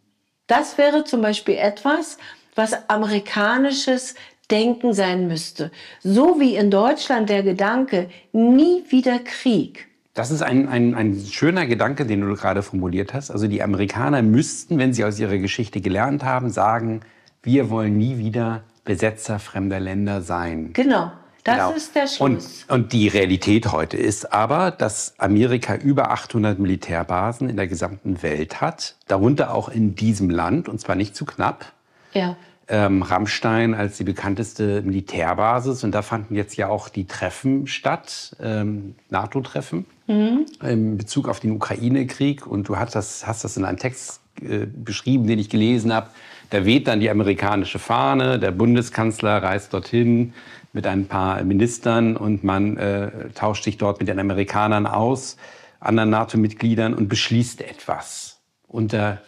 [0.47, 2.17] Das wäre zum Beispiel etwas,
[2.55, 4.15] was amerikanisches
[4.49, 5.71] Denken sein müsste.
[6.01, 9.87] So wie in Deutschland der Gedanke, nie wieder Krieg.
[10.15, 13.31] Das ist ein, ein, ein schöner Gedanke, den du gerade formuliert hast.
[13.31, 17.01] Also die Amerikaner müssten, wenn sie aus ihrer Geschichte gelernt haben, sagen,
[17.43, 20.71] wir wollen nie wieder Besetzer fremder Länder sein.
[20.71, 21.11] Genau.
[21.43, 21.71] Das genau.
[21.73, 22.19] ist der Schluss.
[22.19, 28.23] Und, und die Realität heute ist aber, dass Amerika über 800 Militärbasen in der gesamten
[28.23, 31.73] Welt hat, darunter auch in diesem Land, und zwar nicht zu knapp.
[32.13, 35.83] Ja ähm, Rammstein als die bekannteste Militärbasis.
[35.83, 40.45] Und da fanden jetzt ja auch die Treffen statt, ähm, NATO-Treffen, mhm.
[40.61, 42.45] in Bezug auf den Ukraine-Krieg.
[42.47, 46.09] Und du hast das, hast das in einem Text äh, beschrieben, den ich gelesen habe.
[46.49, 50.33] Da weht dann die amerikanische Fahne, der Bundeskanzler reist dorthin
[50.73, 55.37] mit ein paar Ministern und man äh, tauscht sich dort mit den Amerikanern aus,
[55.79, 59.21] anderen NATO-Mitgliedern und beschließt etwas unter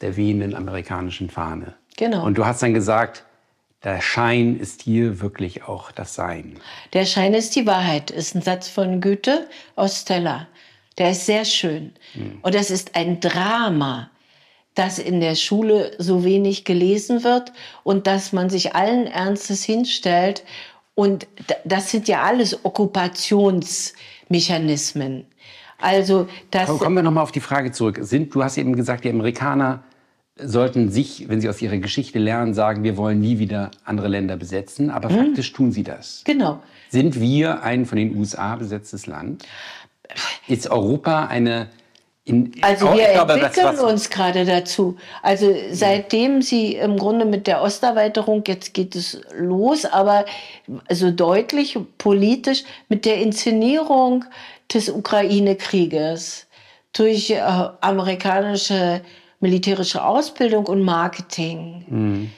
[0.00, 1.74] der wehenden amerikanischen Fahne.
[1.96, 2.26] Genau.
[2.26, 3.24] Und du hast dann gesagt,
[3.84, 6.58] der Schein ist hier wirklich auch das Sein.
[6.94, 10.48] Der Schein ist die Wahrheit, ist ein Satz von Goethe aus Stella.
[10.98, 11.92] Der ist sehr schön.
[12.12, 12.38] Hm.
[12.42, 14.10] Und das ist ein Drama,
[14.74, 20.44] dass in der Schule so wenig gelesen wird und dass man sich allen Ernstes hinstellt.
[20.94, 21.26] Und
[21.64, 25.26] das sind ja alles Okkupationsmechanismen.
[25.78, 27.98] Also das Kommen wir noch mal auf die Frage zurück.
[28.00, 29.82] Sind, du hast eben gesagt, die Amerikaner
[30.36, 34.36] sollten sich, wenn sie aus ihrer Geschichte lernen, sagen, wir wollen nie wieder andere Länder
[34.36, 34.90] besetzen.
[34.90, 35.16] Aber hm.
[35.16, 36.22] faktisch tun sie das.
[36.24, 36.60] Genau.
[36.90, 39.44] Sind wir ein von den USA besetztes Land?
[40.48, 41.68] Ist Europa eine
[42.26, 44.96] in, also wir glaube, entwickeln was, was uns gerade dazu.
[45.22, 50.24] Also seitdem sie im Grunde mit der Osterweiterung, jetzt geht es los, aber
[50.88, 54.24] also deutlich politisch mit der Inszenierung
[54.72, 56.46] des Ukraine-Krieges
[56.94, 57.40] durch äh,
[57.82, 59.02] amerikanische
[59.40, 61.84] militärische Ausbildung und Marketing.
[61.88, 62.30] Mhm.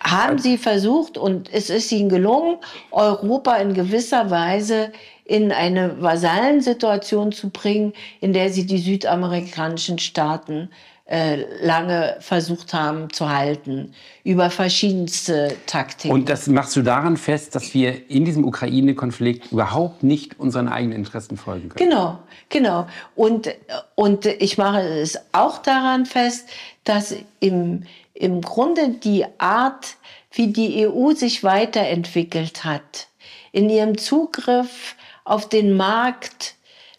[0.00, 2.58] Haben sie versucht und es ist ihnen gelungen,
[2.90, 4.92] Europa in gewisser Weise
[5.24, 10.70] in eine Vasallensituation zu bringen, in der sie die südamerikanischen Staaten
[11.10, 16.14] lange versucht haben zu halten, über verschiedenste Taktiken.
[16.14, 20.96] Und das machst du daran fest, dass wir in diesem Ukraine-Konflikt überhaupt nicht unseren eigenen
[20.96, 21.90] Interessen folgen können?
[21.90, 22.86] Genau, genau.
[23.16, 23.52] Und,
[23.96, 26.48] und ich mache es auch daran fest,
[26.84, 27.82] dass im,
[28.14, 29.96] im Grunde die Art,
[30.30, 33.08] wie die EU sich weiterentwickelt hat,
[33.50, 34.94] in ihrem Zugriff
[35.24, 36.54] auf den Markt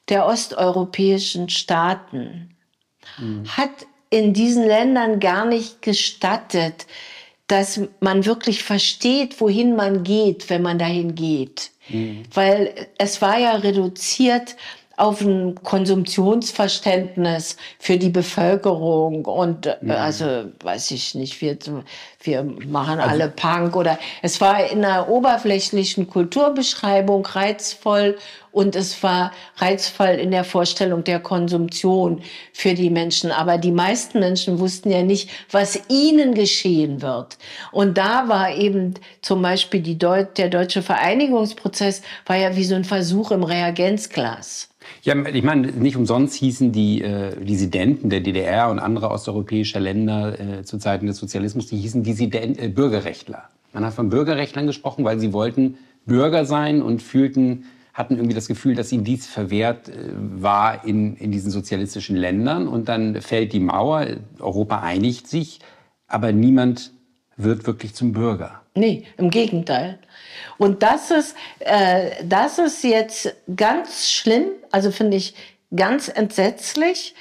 [0.10, 2.58] der osteuropäischen Staaten
[3.18, 3.46] mhm.
[3.56, 3.70] hat
[4.12, 6.86] in diesen Ländern gar nicht gestattet,
[7.48, 11.72] dass man wirklich versteht, wohin man geht, wenn man dahin geht.
[11.90, 12.24] Mhm.
[12.34, 14.56] Weil es war ja reduziert
[14.98, 19.92] auf ein Konsumptionsverständnis für die Bevölkerung und äh, mhm.
[19.92, 20.26] also
[20.62, 21.58] weiß ich nicht, wir,
[22.22, 28.18] wir machen also, alle Punk oder es war in einer oberflächlichen Kulturbeschreibung reizvoll
[28.52, 32.22] und es war reizvoll in der Vorstellung der Konsumption
[32.54, 33.32] für die Menschen.
[33.32, 37.38] Aber die meisten Menschen wussten ja nicht, was ihnen geschehen wird.
[37.72, 42.76] Und da war eben zum Beispiel die Deut der deutsche Vereinigungsprozess war ja wie so
[42.76, 44.70] ein Versuch im Reagenzglas.
[45.04, 50.40] Ja, ich meine, nicht umsonst hießen die äh, Dissidenten der DDR und anderer osteuropäischer Länder
[50.40, 53.44] äh, zu Zeiten des Sozialismus, die hießen Dissident, äh, Bürgerrechtler.
[53.74, 58.48] Man hat von Bürgerrechtlern gesprochen, weil sie wollten Bürger sein und fühlten, hatten irgendwie das
[58.48, 62.68] Gefühl, dass ihnen dies verwehrt äh, war in, in diesen sozialistischen Ländern.
[62.68, 64.08] Und dann fällt die Mauer,
[64.40, 65.60] Europa einigt sich,
[66.08, 66.92] aber niemand
[67.38, 68.62] wird wirklich zum Bürger.
[68.76, 70.00] Nee, im Gegenteil.
[70.58, 75.34] Und das ist, äh, das ist jetzt ganz schlimm, also finde ich
[75.76, 77.16] ganz entsetzlich,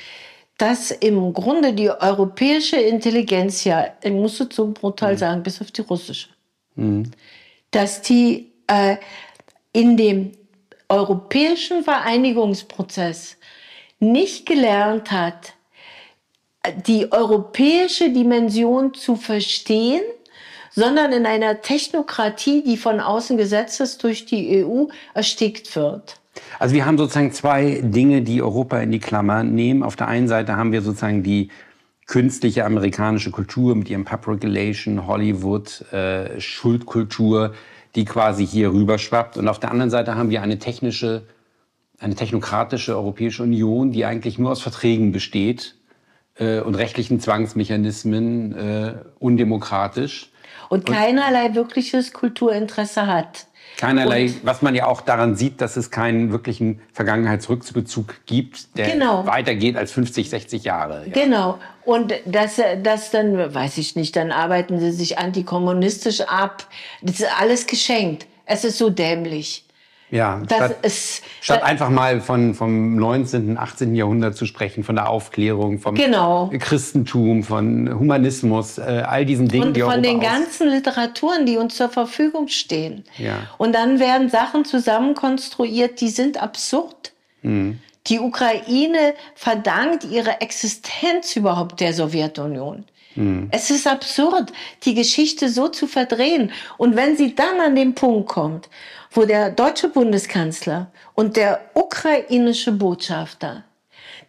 [0.59, 5.19] dass im Grunde die europäische Intelligenz, ja, ich muss so brutal mhm.
[5.19, 6.29] sagen, bis auf die russische,
[6.75, 7.11] mhm.
[7.71, 8.97] dass die äh,
[9.73, 10.33] in dem
[10.91, 13.37] europäischen Vereinigungsprozess
[14.01, 15.55] nicht gelernt hat,
[16.87, 20.03] die europäische Dimension zu verstehen,
[20.73, 26.21] sondern in einer Technokratie, die von außen gesetzt ist, durch die EU erstickt wird.
[26.59, 29.83] Also wir haben sozusagen zwei Dinge, die Europa in die Klammer nehmen.
[29.83, 31.51] Auf der einen Seite haben wir sozusagen die
[32.07, 37.55] künstliche amerikanische Kultur mit ihrem Pub Regulation, Hollywood, äh, Schuldkultur,
[37.95, 39.37] die quasi hier rüberschwappt.
[39.37, 41.23] Und auf der anderen Seite haben wir eine technische,
[41.99, 45.77] eine technokratische Europäische Union, die eigentlich nur aus Verträgen besteht
[46.37, 50.31] äh, und rechtlichen Zwangsmechanismen, äh, undemokratisch.
[50.69, 53.47] Und keinerlei wirkliches Kulturinteresse hat.
[53.81, 58.91] Keinerlei, und, was man ja auch daran sieht, dass es keinen wirklichen Vergangenheitsrückbezug gibt, der
[58.91, 59.27] genau.
[59.27, 61.07] weitergeht als 50, 60 Jahre.
[61.07, 61.13] Ja.
[61.13, 61.59] Genau.
[61.87, 66.67] Und das, das dann, weiß ich nicht, dann arbeiten sie sich antikommunistisch ab.
[67.01, 68.27] Das ist alles geschenkt.
[68.45, 69.65] Es ist so dämlich.
[70.11, 73.95] Ja, das statt, ist, statt einfach mal von, vom 19., 18.
[73.95, 76.51] Jahrhundert zu sprechen, von der Aufklärung, vom genau.
[76.59, 81.77] Christentum, von Humanismus, äh, all diesen Dingen, Und die von den ganzen Literaturen, die uns
[81.77, 83.05] zur Verfügung stehen.
[83.19, 83.37] Ja.
[83.59, 87.13] Und dann werden Sachen zusammenkonstruiert, die sind absurd.
[87.43, 87.79] Mhm.
[88.07, 92.85] Die Ukraine verdankt ihre Existenz überhaupt der Sowjetunion.
[93.15, 93.49] Mhm.
[93.51, 94.53] Es ist absurd,
[94.85, 96.53] die Geschichte so zu verdrehen.
[96.79, 98.69] Und wenn sie dann an den Punkt kommt,
[99.11, 103.65] wo der deutsche Bundeskanzler und der ukrainische Botschafter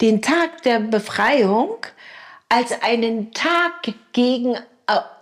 [0.02, 1.78] den Tag der Befreiung
[2.50, 4.60] als einen Tag gegen äh,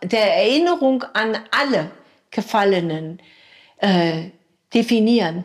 [0.04, 1.92] der Erinnerung an alle
[2.32, 3.20] Gefallenen
[3.78, 4.30] äh,
[4.74, 5.44] definieren,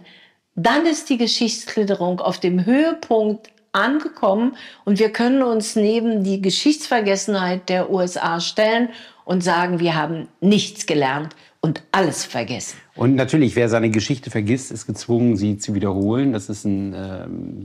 [0.54, 7.68] dann ist die Geschichtsklitterung auf dem Höhepunkt angekommen und wir können uns neben die Geschichtsvergessenheit
[7.68, 8.90] der USA stellen
[9.24, 12.76] und sagen, wir haben nichts gelernt und alles vergessen.
[12.94, 16.34] Und natürlich, wer seine Geschichte vergisst, ist gezwungen, sie zu wiederholen.
[16.34, 16.96] Das ist ein, äh,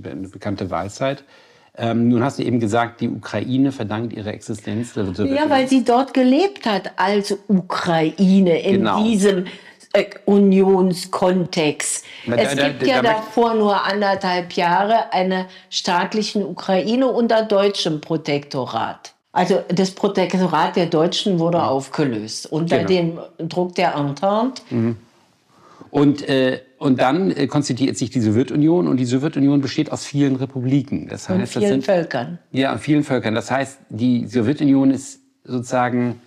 [0.10, 1.26] eine bekannte Weisheit.
[1.78, 4.96] Ähm, nun hast du eben gesagt, die Ukraine verdankt ihre Existenz.
[4.96, 9.04] Ja, weil sie dort gelebt hat als Ukraine in genau.
[9.04, 9.48] diesem
[9.92, 12.06] äh, Unionskontext.
[12.26, 18.00] Da, es da, gibt da, ja davor nur anderthalb Jahre eine staatlichen Ukraine unter deutschem
[18.00, 19.14] Protektorat.
[19.32, 21.64] Also das Protektorat der Deutschen wurde mhm.
[21.64, 23.20] aufgelöst unter genau.
[23.38, 24.62] dem Druck der Entente.
[24.70, 24.98] Mhm.
[25.92, 30.36] Und, äh, und dann äh, konstituiert sich die Sowjetunion und die Sowjetunion besteht aus vielen
[30.36, 31.08] Republiken.
[31.08, 32.40] Das heißt, und vielen das sind, Völkern.
[32.52, 33.34] Ja, vielen Völkern.
[33.34, 36.22] Das heißt, die Sowjetunion ist sozusagen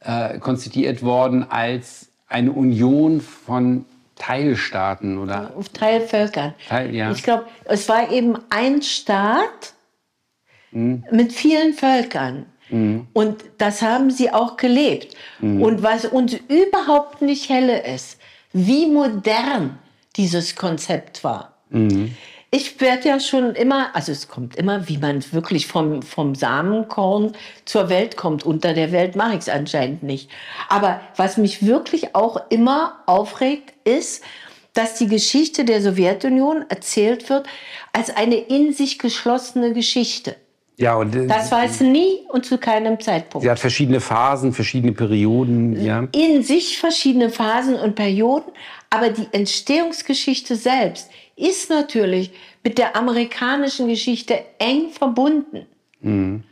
[0.00, 3.84] äh, konstituiert worden als eine Union von
[4.16, 6.54] Teilstaaten oder Teilvölkern.
[6.68, 7.10] Teil, ja.
[7.10, 9.72] Ich glaube, es war eben ein Staat
[10.72, 11.04] mhm.
[11.10, 12.46] mit vielen Völkern.
[12.70, 13.06] Mhm.
[13.12, 15.14] Und das haben sie auch gelebt.
[15.40, 15.62] Mhm.
[15.62, 18.18] Und was uns überhaupt nicht helle ist,
[18.52, 19.78] wie modern
[20.16, 21.54] dieses Konzept war.
[21.70, 22.14] Mhm.
[22.52, 27.32] Ich werde ja schon immer, also es kommt immer, wie man wirklich vom, vom Samenkorn
[27.64, 28.44] zur Welt kommt.
[28.44, 30.30] Unter der Welt mache ich es anscheinend nicht.
[30.68, 34.24] Aber was mich wirklich auch immer aufregt, ist,
[34.72, 37.46] dass die Geschichte der Sowjetunion erzählt wird
[37.92, 40.34] als eine in sich geschlossene Geschichte.
[40.80, 43.44] Ja, und äh, das war es nie und zu keinem Zeitpunkt.
[43.44, 45.84] Sie hat verschiedene Phasen, verschiedene Perioden.
[45.84, 46.08] Ja.
[46.12, 48.50] In sich verschiedene Phasen und Perioden,
[48.88, 52.30] aber die Entstehungsgeschichte selbst ist natürlich
[52.64, 55.66] mit der amerikanischen Geschichte eng verbunden.
[56.00, 56.44] Mhm.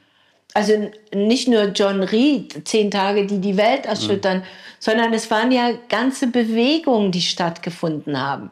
[0.52, 4.44] Also nicht nur John Reed, zehn Tage, die die Welt erschüttern, mhm.
[4.78, 8.50] sondern es waren ja ganze Bewegungen, die stattgefunden haben.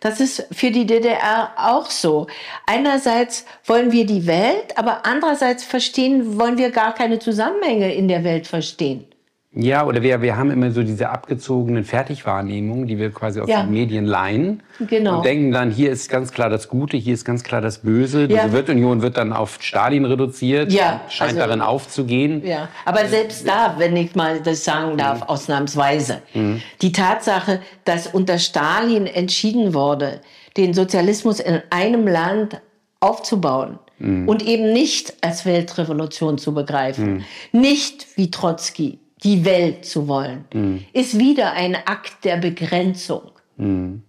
[0.00, 2.26] Das ist für die DDR auch so.
[2.66, 8.24] Einerseits wollen wir die Welt, aber andererseits verstehen, wollen wir gar keine Zusammenhänge in der
[8.24, 9.06] Welt verstehen.
[9.50, 13.62] Ja, oder wir, wir haben immer so diese abgezogenen Fertigwahrnehmungen, die wir quasi aus ja.
[13.62, 14.62] den Medien leihen.
[14.78, 15.16] Genau.
[15.16, 18.28] Und denken dann, hier ist ganz klar das Gute, hier ist ganz klar das Böse.
[18.28, 18.46] Die ja.
[18.46, 22.44] Sowjetunion wird dann auf Stalin reduziert, ja, scheint also, darin aufzugehen.
[22.44, 25.28] Ja, aber selbst da, wenn ich mal das sagen darf, mhm.
[25.28, 26.20] ausnahmsweise.
[26.34, 26.60] Mhm.
[26.82, 30.20] Die Tatsache, dass unter Stalin entschieden wurde,
[30.58, 32.60] den Sozialismus in einem Land
[33.00, 34.28] aufzubauen, mhm.
[34.28, 37.24] und eben nicht als Weltrevolution zu begreifen.
[37.52, 37.60] Mhm.
[37.60, 40.84] Nicht wie Trotzki, die Welt zu wollen, mhm.
[40.92, 44.02] ist wieder ein Akt der Begrenzung, mhm.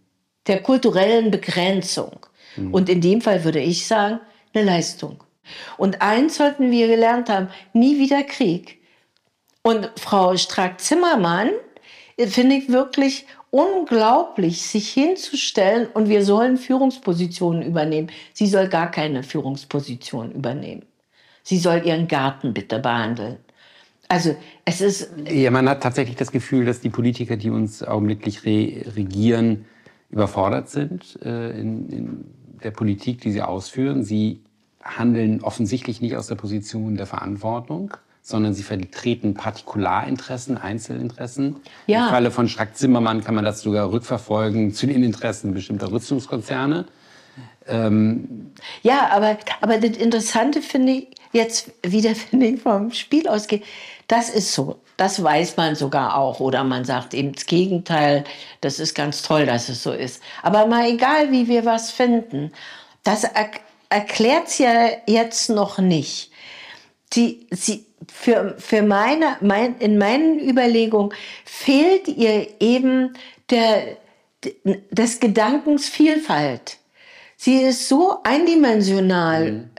[0.47, 2.25] der kulturellen Begrenzung.
[2.55, 2.73] Mhm.
[2.73, 4.19] Und in dem Fall würde ich sagen,
[4.53, 5.23] eine Leistung.
[5.77, 8.79] Und eins sollten wir gelernt haben, nie wieder Krieg.
[9.63, 11.51] Und Frau Strack-Zimmermann
[12.17, 18.11] äh, finde ich wirklich unglaublich, sich hinzustellen und wir sollen Führungspositionen übernehmen.
[18.33, 20.85] Sie soll gar keine Führungsposition übernehmen.
[21.41, 23.37] Sie soll ihren Garten bitte behandeln.
[24.07, 24.35] Also
[24.69, 25.09] es ist.
[25.29, 29.65] Ja, man hat tatsächlich das Gefühl, dass die Politiker, die uns augenblicklich re regieren,
[30.09, 32.25] überfordert sind äh, in, in
[32.63, 34.03] der Politik, die sie ausführen.
[34.03, 34.41] Sie
[34.83, 41.57] handeln offensichtlich nicht aus der Position der Verantwortung, sondern sie vertreten Partikularinteressen, Einzelinteressen.
[41.87, 42.05] Ja.
[42.05, 46.85] Im Falle von Strack-Zimmermann kann man das sogar rückverfolgen zu den Interessen bestimmter Rüstungskonzerne.
[47.67, 48.51] Ähm
[48.81, 53.63] ja, aber, aber das Interessante finde ich, jetzt wieder finde ich vom Spiel ausgeht,
[54.09, 54.79] das ist so.
[54.97, 56.39] Das weiß man sogar auch.
[56.41, 58.25] Oder man sagt eben das Gegenteil.
[58.59, 60.21] Das ist ganz toll, dass es so ist.
[60.41, 62.51] Aber mal egal, wie wir was finden,
[63.03, 63.51] das er
[63.89, 66.31] erklärt es ja jetzt noch nicht.
[67.13, 71.13] Die, sie, für, für meine, mein, in meinen Überlegungen
[71.45, 73.13] fehlt ihr eben
[73.51, 73.97] der,
[74.91, 75.91] des Gedankens.
[77.37, 79.69] Sie ist so eindimensional mhm.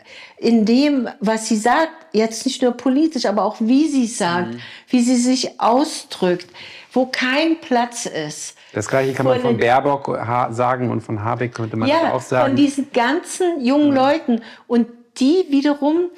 [0.40, 4.60] In dem, was sie sagt, jetzt nicht nur politisch, aber auch wie sie sagt, mhm.
[4.88, 6.46] wie sie sich ausdrückt,
[6.92, 8.56] wo kein Platz ist.
[8.72, 10.18] Das gleiche kann man von Baerbock
[10.50, 12.48] sagen und von Habeck könnte man ja, auch sagen.
[12.48, 13.96] Von diesen ganzen jungen mhm.
[13.96, 14.40] Leuten.
[14.66, 14.86] Und
[15.18, 16.08] die wiederum,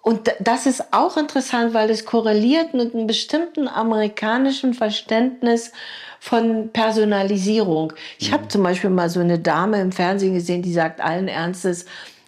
[0.00, 5.70] und das ist auch interessant, weil es korreliert mit einem bestimmten amerikanischen Verständnis
[6.18, 7.92] von Personalisierung.
[8.18, 8.34] Ich mhm.
[8.34, 11.84] habe zum Beispiel mal so eine Dame im Fernsehen gesehen, die sagt allen Ernstes,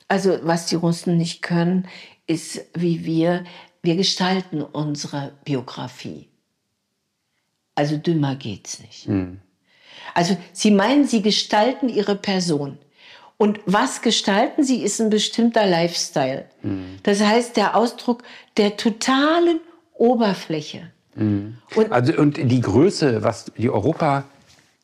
[0.09, 1.86] also was die Russen nicht können,
[2.26, 3.44] ist, wie wir,
[3.82, 6.28] wir gestalten unsere Biografie.
[7.74, 9.09] Also dümmer geht's nicht.
[9.09, 9.40] Mhm.
[10.14, 12.78] Also sie meinen, sie gestalten ihre Person.
[13.38, 16.46] Und was gestalten sie, ist ein bestimmter Lifestyle.
[16.62, 16.98] Mhm.
[17.02, 18.22] Das heißt, der Ausdruck
[18.57, 19.61] der totalen
[19.92, 20.90] Oberfläche.
[21.14, 21.59] Mhm.
[21.74, 24.24] Und, also, und die Größe, was die Europa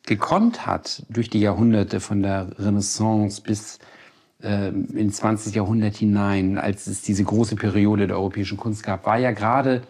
[0.04, 3.78] gekonnt hat durch die Jahrhunderte von der Renaissance bis
[4.42, 5.54] äh, ins 20.
[5.54, 9.82] Jahrhundert hinein, als es diese große Periode der europäischen Kunst gab, war ja gerade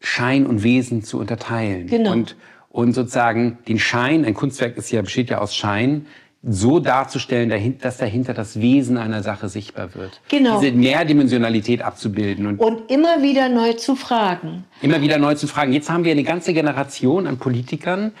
[0.00, 1.86] Schein und Wesen zu unterteilen.
[1.86, 2.12] Genau.
[2.12, 2.36] Und,
[2.70, 6.06] und sozusagen den Schein, ein Kunstwerk ist ja, besteht ja aus Schein,
[6.48, 10.20] so darzustellen, dass dahinter das Wesen einer Sache sichtbar wird.
[10.28, 10.60] Genau.
[10.60, 12.46] Diese Mehrdimensionalität abzubilden.
[12.46, 14.64] Und, und immer wieder neu zu fragen.
[14.80, 15.72] Immer wieder neu zu fragen.
[15.72, 18.12] Jetzt haben wir eine ganze Generation an Politikern,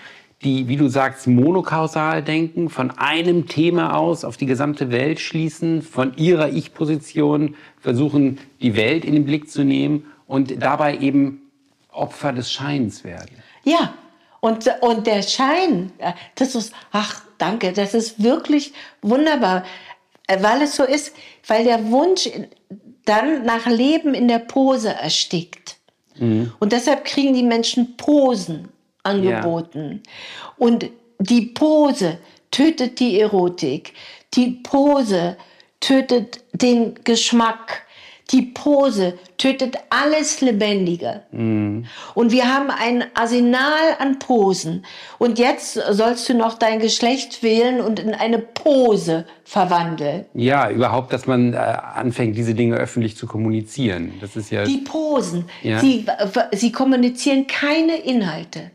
[0.42, 5.82] die, wie du sagst, monokausal denken, von einem Thema aus auf die gesamte Welt schließen,
[5.82, 11.50] von ihrer Ich-Position versuchen, die Welt in den Blick zu nehmen und dabei eben
[11.90, 13.36] Opfer des Scheins werden.
[13.64, 13.94] Ja,
[14.40, 15.92] und, und der Schein,
[16.34, 19.64] das ist, ach, danke, das ist wirklich wunderbar,
[20.28, 21.14] weil es so ist,
[21.46, 22.28] weil der Wunsch
[23.06, 25.76] dann nach Leben in der Pose erstickt.
[26.18, 26.52] Mhm.
[26.58, 28.68] Und deshalb kriegen die Menschen Posen
[29.06, 30.02] angeboten.
[30.04, 30.52] Ja.
[30.58, 32.18] Und die Pose
[32.50, 33.92] tötet die Erotik.
[34.34, 35.36] Die Pose
[35.80, 37.82] tötet den Geschmack.
[38.32, 41.22] Die Pose tötet alles Lebendige.
[41.30, 41.86] Mhm.
[42.14, 44.84] Und wir haben ein Arsenal an Posen.
[45.18, 50.24] Und jetzt sollst du noch dein Geschlecht wählen und in eine Pose verwandeln.
[50.34, 54.14] Ja, überhaupt, dass man äh, anfängt, diese Dinge öffentlich zu kommunizieren.
[54.20, 54.64] Das ist ja.
[54.64, 55.44] Die Posen.
[55.62, 55.78] Ja.
[55.78, 56.04] Sie,
[56.52, 58.72] sie kommunizieren keine Inhalte.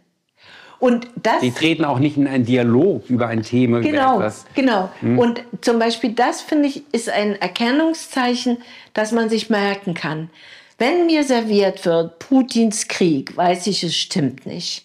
[0.81, 3.81] Und das, Sie treten auch nicht in einen Dialog über ein Thema.
[3.81, 4.45] Genau, über etwas.
[4.55, 4.89] genau.
[5.01, 5.19] Hm.
[5.19, 8.57] Und zum Beispiel das, finde ich, ist ein Erkennungszeichen,
[8.95, 10.31] das man sich merken kann.
[10.79, 14.83] Wenn mir serviert wird, Putins Krieg, weiß ich, es stimmt nicht.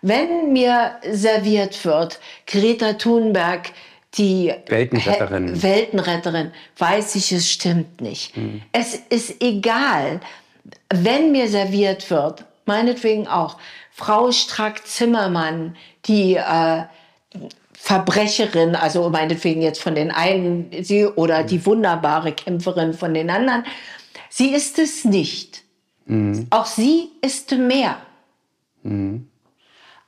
[0.00, 3.72] Wenn mir serviert wird, Greta Thunberg,
[4.14, 5.60] die Weltenretterin.
[5.60, 8.36] Weltenretterin, weiß ich, es stimmt nicht.
[8.36, 8.62] Hm.
[8.70, 10.20] Es ist egal.
[10.94, 13.56] Wenn mir serviert wird, meinetwegen auch,
[13.94, 15.76] Frau Strack-Zimmermann,
[16.06, 16.84] die äh,
[17.74, 23.64] Verbrecherin, also meinetwegen jetzt von den einen, sie oder die wunderbare Kämpferin von den anderen,
[24.28, 25.62] sie ist es nicht.
[26.06, 26.46] Mhm.
[26.50, 27.98] Auch sie ist mehr.
[28.82, 29.28] Mhm.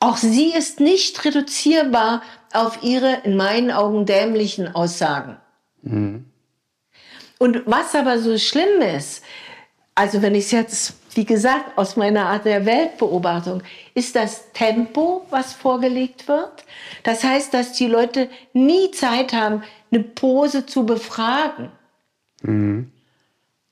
[0.01, 2.23] Auch sie ist nicht reduzierbar
[2.53, 5.37] auf ihre in meinen Augen dämlichen Aussagen.
[5.83, 6.25] Mhm.
[7.39, 9.23] Und was aber so schlimm ist,
[9.95, 13.63] also wenn ich es jetzt wie gesagt, aus meiner Art der Weltbeobachtung,
[13.95, 16.65] ist das Tempo, was vorgelegt wird.
[17.03, 21.71] Das heißt, dass die Leute nie Zeit haben, eine Pose zu befragen.
[22.43, 22.91] Mhm.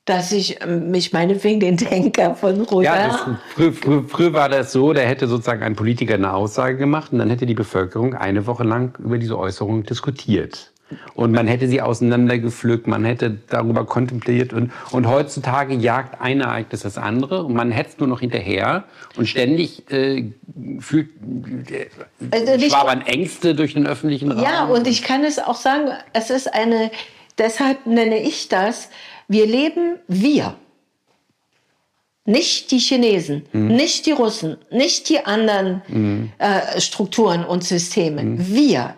[0.05, 2.83] Dass ich ähm, mich meinetwegen den Denker von Rodin...
[2.83, 7.13] Ja, früher, früher, früher war das so, da hätte sozusagen ein Politiker eine Aussage gemacht
[7.13, 10.73] und dann hätte die Bevölkerung eine Woche lang über diese Äußerung diskutiert.
[11.13, 14.53] Und man hätte sie auseinandergepflückt, man hätte darüber kontempliert.
[14.53, 18.83] Und, und heutzutage jagt ein Ereignis das andere und man hetzt nur noch hinterher
[19.15, 20.31] und ständig äh,
[20.79, 21.09] fühlt
[21.69, 21.87] äh,
[22.31, 24.43] also schwabern Ängste durch den öffentlichen Raum.
[24.43, 26.91] Ja, und ich kann es auch sagen, es ist eine,
[27.37, 28.89] deshalb nenne ich das,
[29.27, 30.55] wir leben wir.
[32.25, 33.67] Nicht die Chinesen, mhm.
[33.67, 36.31] nicht die Russen, nicht die anderen mhm.
[36.37, 38.23] äh, Strukturen und Systeme.
[38.23, 38.55] Mhm.
[38.55, 38.95] Wir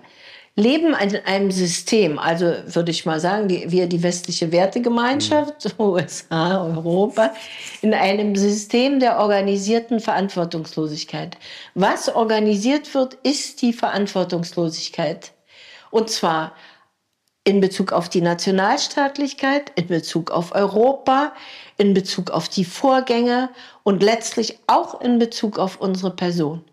[0.55, 5.85] leben in einem System, also würde ich mal sagen, die, wir die westliche Wertegemeinschaft, mhm.
[5.85, 7.33] USA, Europa,
[7.81, 11.37] in einem System der organisierten Verantwortungslosigkeit.
[11.73, 15.33] Was organisiert wird, ist die Verantwortungslosigkeit.
[15.91, 16.53] Und zwar
[17.43, 21.33] in Bezug auf die Nationalstaatlichkeit, in Bezug auf Europa,
[21.77, 23.49] in Bezug auf die Vorgänge
[23.83, 26.63] und letztlich auch in Bezug auf unsere Person.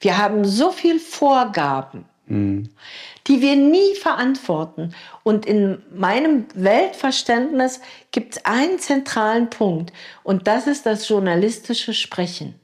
[0.00, 2.68] Wir haben so viel Vorgaben Mhm.
[3.26, 4.94] Die wir nie verantworten.
[5.22, 9.92] Und in meinem Weltverständnis gibt es einen zentralen Punkt
[10.22, 12.54] und das ist das journalistische Sprechen.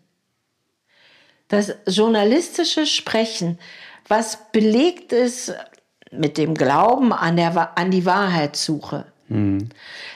[1.49, 3.59] Das journalistische Sprechen,
[4.07, 5.55] was belegt ist
[6.11, 9.71] mit dem Glauben an, der, an die Wahrheitssuche, mhm.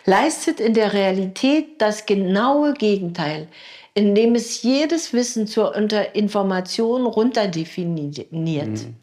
[0.05, 3.49] leistet in der Realität das genaue Gegenteil
[3.95, 5.75] indem es jedes Wissen zur
[6.15, 8.97] Information runterdefiniert, mhm.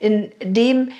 [0.00, 0.90] Indem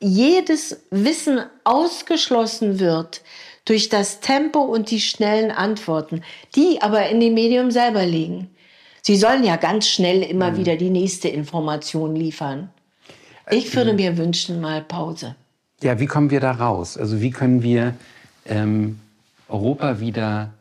[0.00, 3.22] jedes Wissen ausgeschlossen wird
[3.64, 6.22] durch das Tempo und die schnellen Antworten,
[6.54, 8.50] die aber in dem Medium selber liegen.
[9.02, 10.56] Sie sollen ja ganz schnell immer mhm.
[10.58, 12.70] wieder die nächste Information liefern.
[13.50, 15.34] Ich würde mir wünschen, mal Pause.
[15.82, 16.96] Ja, wie kommen wir da raus?
[16.96, 17.94] Also wie können wir
[18.46, 18.98] ähm,
[19.48, 20.54] Europa wieder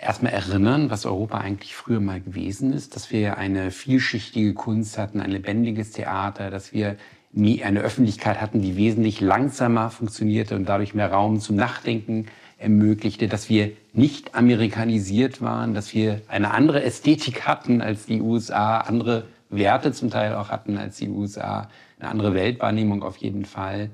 [0.00, 5.20] erstmal erinnern, was Europa eigentlich früher mal gewesen ist, dass wir eine vielschichtige Kunst hatten,
[5.20, 6.96] ein lebendiges Theater, dass wir
[7.36, 12.26] eine Öffentlichkeit hatten, die wesentlich langsamer funktionierte und dadurch mehr Raum zum Nachdenken
[12.58, 18.78] ermöglichte, dass wir nicht amerikanisiert waren, dass wir eine andere Ästhetik hatten als die USA,
[18.78, 21.68] andere Werte zum Teil auch hatten als die USA,
[21.98, 23.90] eine andere Weltwahrnehmung auf jeden Fall,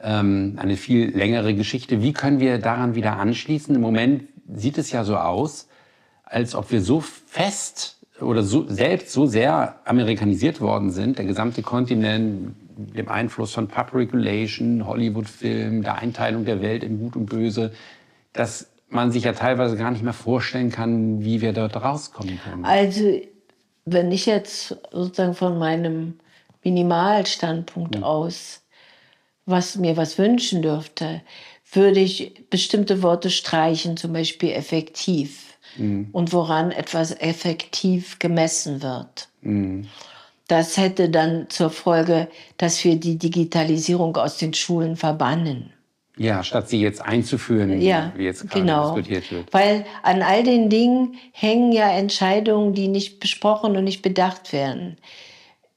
[0.00, 2.02] ähm, eine viel längere Geschichte.
[2.02, 3.74] Wie können wir daran wieder anschließen?
[3.74, 4.24] Im Moment
[4.54, 5.68] sieht es ja so aus,
[6.24, 11.62] als ob wir so fest oder so, selbst so sehr amerikanisiert worden sind, der gesamte
[11.62, 17.72] Kontinent, dem Einfluss von Pub Regulation, Hollywood-Film, der Einteilung der Welt in Gut und Böse,
[18.32, 22.64] dass man sich ja teilweise gar nicht mehr vorstellen kann, wie wir dort rauskommen können.
[22.64, 23.20] Also,
[23.84, 26.14] wenn ich jetzt sozusagen von meinem
[26.62, 28.04] Minimalstandpunkt mhm.
[28.04, 28.62] aus
[29.46, 31.20] was mir was wünschen dürfte,
[31.72, 36.08] würde ich bestimmte Worte streichen, zum Beispiel effektiv mhm.
[36.12, 39.28] und woran etwas effektiv gemessen wird.
[39.40, 39.88] Mhm.
[40.48, 45.72] Das hätte dann zur Folge, dass wir die Digitalisierung aus den Schulen verbannen.
[46.18, 48.94] Ja, statt sie jetzt einzuführen, ja, wie jetzt gerade genau.
[48.94, 49.52] diskutiert wird.
[49.52, 54.98] Weil an all den Dingen hängen ja Entscheidungen, die nicht besprochen und nicht bedacht werden.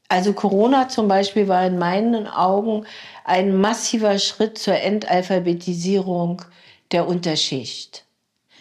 [0.10, 2.86] Also Corona zum Beispiel war in meinen Augen
[3.26, 6.44] ein massiver Schritt zur Entalphabetisierung
[6.92, 8.06] der Unterschicht.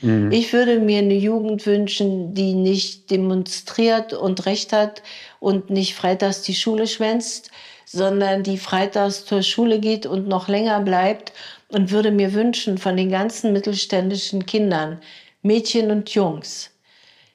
[0.00, 0.32] Mhm.
[0.32, 5.02] Ich würde mir eine Jugend wünschen, die nicht demonstriert und Recht hat
[5.38, 7.50] und nicht freitags die Schule schwänzt,
[7.84, 11.32] sondern die freitags zur Schule geht und noch länger bleibt
[11.68, 15.00] und würde mir wünschen von den ganzen mittelständischen Kindern,
[15.42, 16.70] Mädchen und Jungs,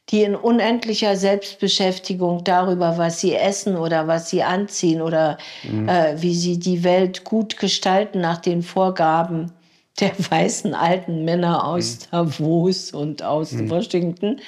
[0.09, 5.87] die in unendlicher Selbstbeschäftigung darüber, was sie essen oder was sie anziehen oder mhm.
[5.87, 9.51] äh, wie sie die Welt gut gestalten nach den Vorgaben
[9.99, 12.11] der weißen alten Männer aus mhm.
[12.11, 13.69] Davos und aus mhm.
[13.69, 14.39] Washington,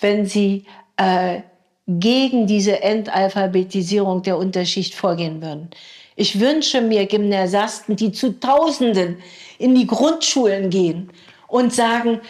[0.00, 0.64] wenn sie
[0.96, 1.40] äh,
[1.86, 5.68] gegen diese Entalphabetisierung der Unterschicht vorgehen würden.
[6.16, 9.18] Ich wünsche mir Gymnasiasten, die zu Tausenden
[9.58, 11.10] in die Grundschulen gehen
[11.48, 12.20] und sagen,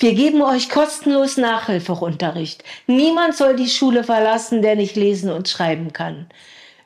[0.00, 2.64] wir geben euch kostenlos Nachhilfeunterricht.
[2.86, 6.26] Niemand soll die Schule verlassen, der nicht lesen und schreiben kann.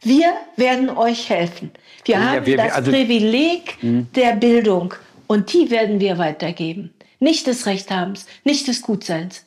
[0.02, 1.70] Wir werden euch helfen.
[2.04, 4.06] Wir ja, haben wir, das also, Privileg mh.
[4.14, 4.94] der Bildung
[5.26, 6.92] und die werden wir weitergeben.
[7.20, 9.46] Nicht des Rechthabens, nicht des Gutseins,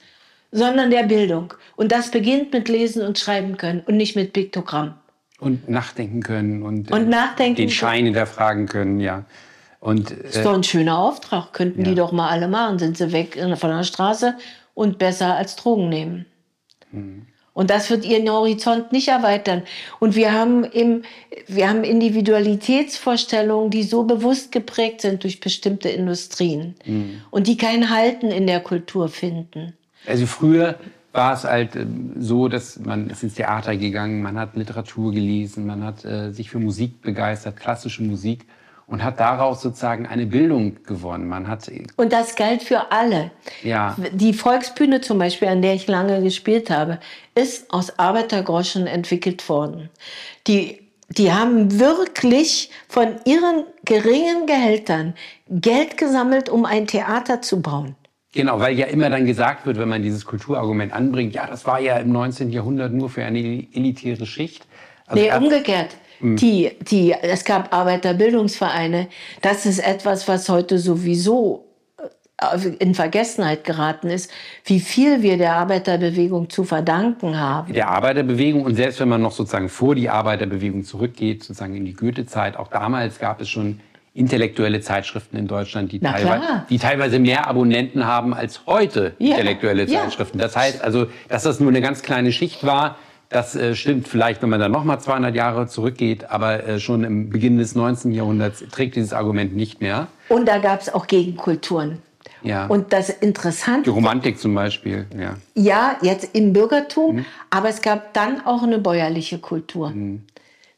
[0.51, 1.53] sondern der Bildung.
[1.75, 4.95] Und das beginnt mit Lesen und Schreiben können und nicht mit Piktogramm.
[5.39, 9.25] Und nachdenken können und, und nachdenken den Schein hinterfragen können, ja.
[9.79, 11.53] Und, äh, ist doch ein schöner Auftrag.
[11.53, 11.89] Könnten ja.
[11.89, 12.79] die doch mal alle machen.
[12.79, 14.35] Sind sie weg von der Straße
[14.73, 16.25] und besser als Drogen nehmen.
[16.91, 17.27] Mhm.
[17.57, 19.63] Und das wird ihren Horizont nicht erweitern.
[19.99, 21.01] Und wir haben, im,
[21.47, 27.21] wir haben Individualitätsvorstellungen, die so bewusst geprägt sind durch bestimmte Industrien mhm.
[27.31, 29.73] und die kein Halten in der Kultur finden.
[30.05, 30.75] Also früher
[31.13, 35.65] war es halt ähm, so, dass man ist ins Theater gegangen, man hat Literatur gelesen,
[35.65, 38.45] man hat äh, sich für Musik begeistert, klassische Musik
[38.87, 41.27] und hat daraus sozusagen eine Bildung gewonnen.
[41.27, 43.31] Man hat und das galt für alle.
[43.61, 43.95] Ja.
[44.13, 46.99] Die Volksbühne zum Beispiel, an der ich lange gespielt habe,
[47.35, 49.89] ist aus Arbeitergroschen entwickelt worden.
[50.47, 55.13] Die die haben wirklich von ihren geringen Gehältern
[55.47, 57.95] Geld gesammelt, um ein Theater zu bauen.
[58.33, 61.79] Genau, weil ja immer dann gesagt wird, wenn man dieses Kulturargument anbringt, ja, das war
[61.79, 62.49] ja im 19.
[62.49, 64.67] Jahrhundert nur für eine elitäre Schicht.
[65.07, 65.95] Also nee, umgekehrt.
[66.19, 66.35] Mhm.
[66.35, 69.07] Die, die, es gab Arbeiterbildungsvereine.
[69.41, 71.65] Das ist etwas, was heute sowieso
[72.41, 74.31] äh, in Vergessenheit geraten ist,
[74.65, 77.73] wie viel wir der Arbeiterbewegung zu verdanken haben.
[77.73, 81.93] Der Arbeiterbewegung und selbst wenn man noch sozusagen vor die Arbeiterbewegung zurückgeht, sozusagen in die
[81.93, 83.79] Goethe-Zeit, auch damals gab es schon
[84.13, 89.29] intellektuelle Zeitschriften in Deutschland, die, teilweise, die teilweise mehr Abonnenten haben als heute ja.
[89.29, 90.39] intellektuelle Zeitschriften.
[90.39, 92.97] Das heißt also, dass das nur eine ganz kleine Schicht war,
[93.29, 97.29] das äh, stimmt vielleicht, wenn man dann nochmal 200 Jahre zurückgeht, aber äh, schon im
[97.29, 98.11] Beginn des 19.
[98.11, 100.07] Jahrhunderts trägt dieses Argument nicht mehr.
[100.29, 102.01] Und da gab es auch Gegenkulturen.
[102.43, 102.67] Ja.
[102.67, 103.83] Und das Interessante.
[103.83, 105.35] Die Romantik zum Beispiel, ja.
[105.55, 107.25] Ja, jetzt im Bürgertum, mhm.
[107.49, 109.89] aber es gab dann auch eine bäuerliche Kultur.
[109.89, 110.23] Mhm.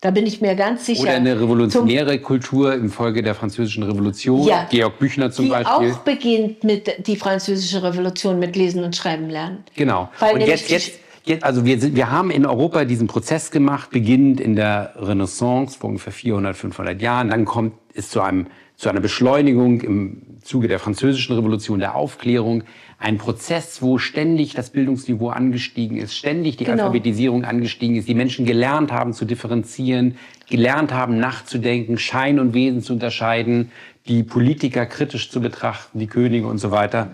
[0.01, 1.03] Da bin ich mir ganz sicher.
[1.03, 4.47] Oder eine revolutionäre zum, Kultur im Folge der Französischen Revolution.
[4.47, 5.91] Ja, Georg Büchner zum die Beispiel.
[5.91, 9.65] auch beginnt mit die Französische Revolution mit Lesen und Schreiben lernen.
[9.75, 10.09] Genau.
[10.19, 10.93] Weil und jetzt, jetzt
[11.41, 15.89] also wir, sind, wir haben in Europa diesen Prozess gemacht, beginnend in der Renaissance vor
[15.89, 17.29] ungefähr 400, 500 Jahren.
[17.29, 22.63] Dann kommt es zu, einem, zu einer Beschleunigung im Zuge der Französischen Revolution, der Aufklärung.
[22.97, 26.83] Ein Prozess, wo ständig das Bildungsniveau angestiegen ist, ständig die genau.
[26.83, 30.17] Alphabetisierung angestiegen ist, die Menschen gelernt haben zu differenzieren,
[30.49, 33.71] gelernt haben nachzudenken, Schein und Wesen zu unterscheiden,
[34.07, 37.11] die Politiker kritisch zu betrachten, die Könige und so weiter.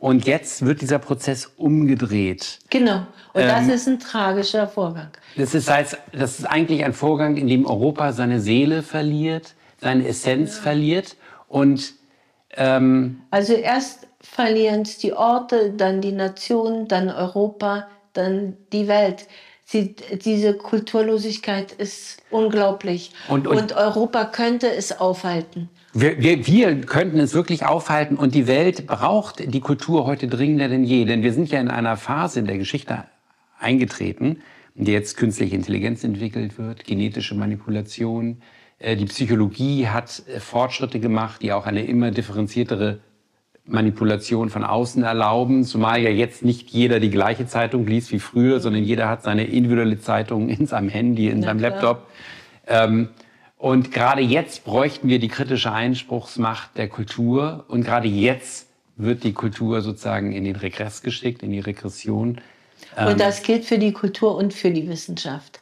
[0.00, 2.58] Und jetzt wird dieser Prozess umgedreht.
[2.70, 3.06] Genau.
[3.34, 5.10] Und ähm, das ist ein tragischer Vorgang.
[5.36, 10.08] Das ist, heißt, das ist eigentlich ein Vorgang, in dem Europa seine Seele verliert, seine
[10.08, 10.62] Essenz ja.
[10.62, 11.16] verliert.
[11.48, 11.92] Und
[12.56, 19.26] ähm, also erst verlieren es die Orte, dann die Nationen, dann Europa, dann die Welt.
[19.72, 19.94] Sie,
[20.24, 23.12] diese Kulturlosigkeit ist unglaublich.
[23.28, 25.68] Und, und, und Europa könnte es aufhalten.
[25.92, 30.68] Wir, wir, wir könnten es wirklich aufhalten und die Welt braucht die Kultur heute dringender
[30.68, 31.04] denn je.
[31.04, 33.04] Denn wir sind ja in einer Phase in der Geschichte
[33.60, 34.42] eingetreten,
[34.74, 38.42] in der jetzt künstliche Intelligenz entwickelt wird, genetische Manipulation.
[38.80, 42.98] Äh, die Psychologie hat äh, Fortschritte gemacht, die auch eine immer differenziertere
[43.66, 48.60] Manipulation von außen erlauben, zumal ja jetzt nicht jeder die gleiche Zeitung liest wie früher,
[48.60, 51.70] sondern jeder hat seine individuelle Zeitung in seinem Handy, in Na, seinem klar.
[51.70, 52.06] Laptop.
[52.66, 53.08] Ähm,
[53.58, 57.64] und gerade jetzt bräuchten wir die kritische Einspruchsmacht der Kultur.
[57.68, 62.40] Und gerade jetzt wird die Kultur sozusagen in den Regress geschickt, in die Regression.
[62.96, 65.60] Und ähm, das gilt für die Kultur und für die Wissenschaft.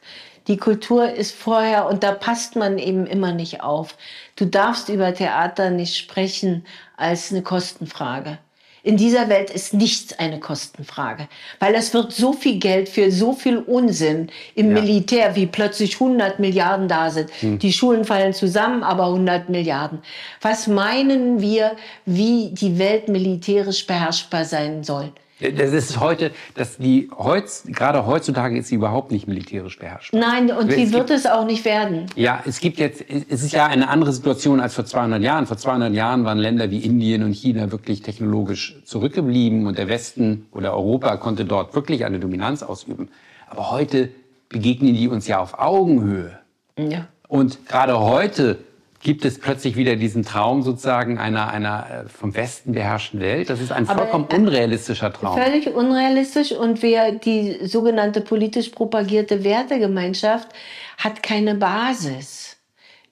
[0.49, 3.95] Die Kultur ist vorher, und da passt man eben immer nicht auf.
[4.35, 6.65] Du darfst über Theater nicht sprechen
[6.97, 8.39] als eine Kostenfrage.
[8.81, 11.27] In dieser Welt ist nichts eine Kostenfrage,
[11.59, 14.81] weil es wird so viel Geld für so viel Unsinn im ja.
[14.81, 17.29] Militär, wie plötzlich 100 Milliarden da sind.
[17.41, 17.59] Hm.
[17.59, 19.99] Die Schulen fallen zusammen, aber 100 Milliarden.
[20.41, 21.75] Was meinen wir,
[22.05, 25.11] wie die Welt militärisch beherrschbar sein soll?
[25.39, 30.13] Das ist heute, dass die heutz, gerade heutzutage ist sie überhaupt nicht militärisch beherrscht.
[30.13, 32.07] Nein, und sie wird es auch nicht werden.
[32.15, 35.45] Ja, es gibt jetzt, es ist ja eine andere Situation als vor 200 Jahren.
[35.45, 40.47] Vor 200 Jahren waren Länder wie Indien und China wirklich technologisch zurückgeblieben und der Westen
[40.51, 43.09] oder Europa konnte dort wirklich eine Dominanz ausüben.
[43.47, 44.09] Aber heute
[44.49, 46.37] begegnen die uns ja auf Augenhöhe.
[46.77, 47.07] Ja.
[47.27, 48.57] Und gerade heute
[49.01, 53.49] gibt es plötzlich wieder diesen Traum sozusagen einer, einer äh, vom Westen beherrschten Welt.
[53.49, 55.41] Das ist ein vollkommen Aber, äh, unrealistischer Traum.
[55.41, 60.49] Völlig unrealistisch und wer die sogenannte politisch propagierte Wertegemeinschaft
[60.97, 62.57] hat keine Basis.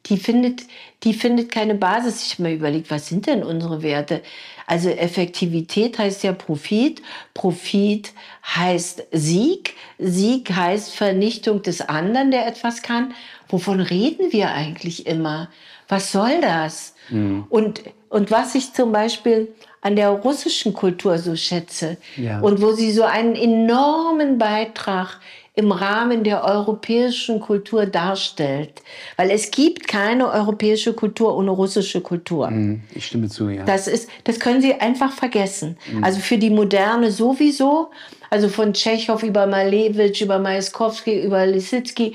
[0.07, 0.63] Die findet,
[1.03, 2.25] die findet keine Basis.
[2.25, 4.21] Ich habe mir überlegt, was sind denn unsere Werte?
[4.65, 7.01] Also Effektivität heißt ja Profit.
[7.33, 8.13] Profit
[8.55, 9.75] heißt Sieg.
[9.97, 13.13] Sieg heißt Vernichtung des anderen, der etwas kann.
[13.49, 15.49] Wovon reden wir eigentlich immer?
[15.87, 16.93] Was soll das?
[17.09, 17.45] Mhm.
[17.49, 19.49] Und, und was ich zum Beispiel
[19.81, 22.39] an der russischen Kultur so schätze ja.
[22.39, 25.19] und wo sie so einen enormen Beitrag
[25.57, 28.83] im Rahmen der europäischen Kultur darstellt.
[29.15, 32.51] Weil es gibt keine europäische Kultur ohne russische Kultur.
[32.51, 32.83] Mhm.
[32.93, 33.63] Ich stimme zu, ja.
[33.63, 35.77] Das, ist, das können Sie einfach vergessen.
[35.91, 36.03] Mhm.
[36.03, 37.89] Also für die Moderne sowieso,
[38.29, 42.13] also von Tschechow über Malevich, über Majaskowski, über Lisitsky,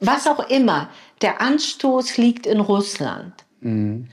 [0.00, 0.88] was auch immer
[1.22, 3.32] der Anstoß liegt in Russland.
[3.60, 4.08] Mhm.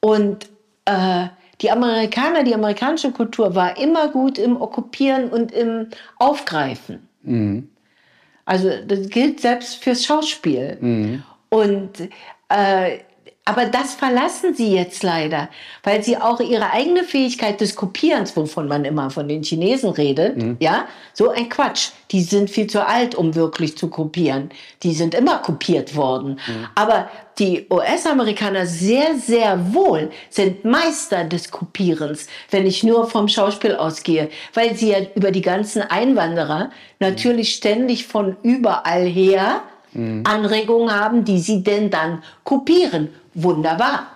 [0.00, 0.48] Und
[0.84, 1.28] äh,
[1.60, 5.88] die Amerikaner, die amerikanische Kultur war immer gut im Okkupieren und im
[6.18, 7.06] Aufgreifen.
[7.22, 7.68] Mhm.
[8.44, 10.78] Also das gilt selbst fürs Schauspiel.
[10.80, 11.22] Mhm.
[11.50, 12.08] Und
[12.48, 12.98] äh,
[13.50, 15.48] aber das verlassen sie jetzt leider,
[15.82, 20.36] weil sie auch ihre eigene Fähigkeit des Kopierens, wovon man immer von den Chinesen redet,
[20.36, 20.56] mhm.
[20.60, 21.88] ja, so ein Quatsch.
[22.12, 24.50] Die sind viel zu alt, um wirklich zu kopieren.
[24.84, 26.38] Die sind immer kopiert worden.
[26.46, 26.66] Mhm.
[26.76, 27.08] Aber
[27.40, 34.30] die US-Amerikaner sehr, sehr wohl sind Meister des Kopierens, wenn ich nur vom Schauspiel ausgehe,
[34.54, 36.70] weil sie ja über die ganzen Einwanderer
[37.00, 40.22] natürlich ständig von überall her mhm.
[40.24, 43.08] Anregungen haben, die sie denn dann kopieren.
[43.34, 44.06] Wunderbar.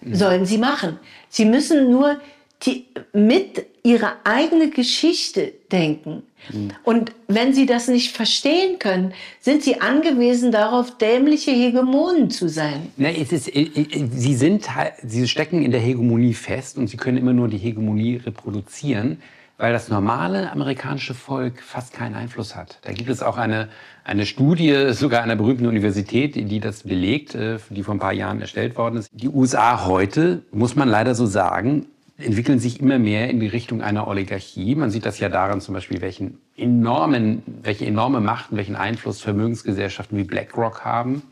[0.00, 0.14] Mhm.
[0.14, 0.98] Sollen sie machen.
[1.28, 2.16] Sie müssen nur
[2.62, 6.22] die, mit ihrer eigenen Geschichte denken.
[6.52, 6.70] Mhm.
[6.84, 12.92] Und wenn sie das nicht verstehen können, sind sie angewiesen darauf, dämliche Hegemonen zu sein.
[12.96, 14.66] Na, es ist, äh, äh, sie, sind,
[15.02, 19.22] sie stecken in der Hegemonie fest und sie können immer nur die Hegemonie reproduzieren
[19.58, 22.78] weil das normale amerikanische Volk fast keinen Einfluss hat.
[22.82, 23.68] Da gibt es auch eine,
[24.04, 28.40] eine Studie, sogar einer berühmten Universität, die das belegt, äh, die vor ein paar Jahren
[28.40, 29.08] erstellt worden ist.
[29.12, 31.86] Die USA heute, muss man leider so sagen,
[32.18, 34.74] entwickeln sich immer mehr in die Richtung einer Oligarchie.
[34.74, 39.20] Man sieht das ja daran zum Beispiel, welchen enormen, welche enorme Macht und welchen Einfluss
[39.20, 41.22] Vermögensgesellschaften wie BlackRock haben.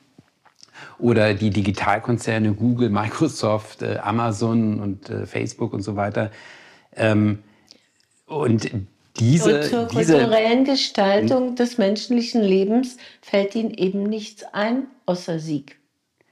[0.99, 6.31] Oder die Digitalkonzerne Google, Microsoft, äh, Amazon und äh, Facebook und so weiter.
[6.97, 7.39] Ähm,
[8.27, 8.71] und
[9.17, 15.79] diese, und zur kulturellen Gestaltung des menschlichen Lebens fällt ihnen eben nichts ein, außer Sieg.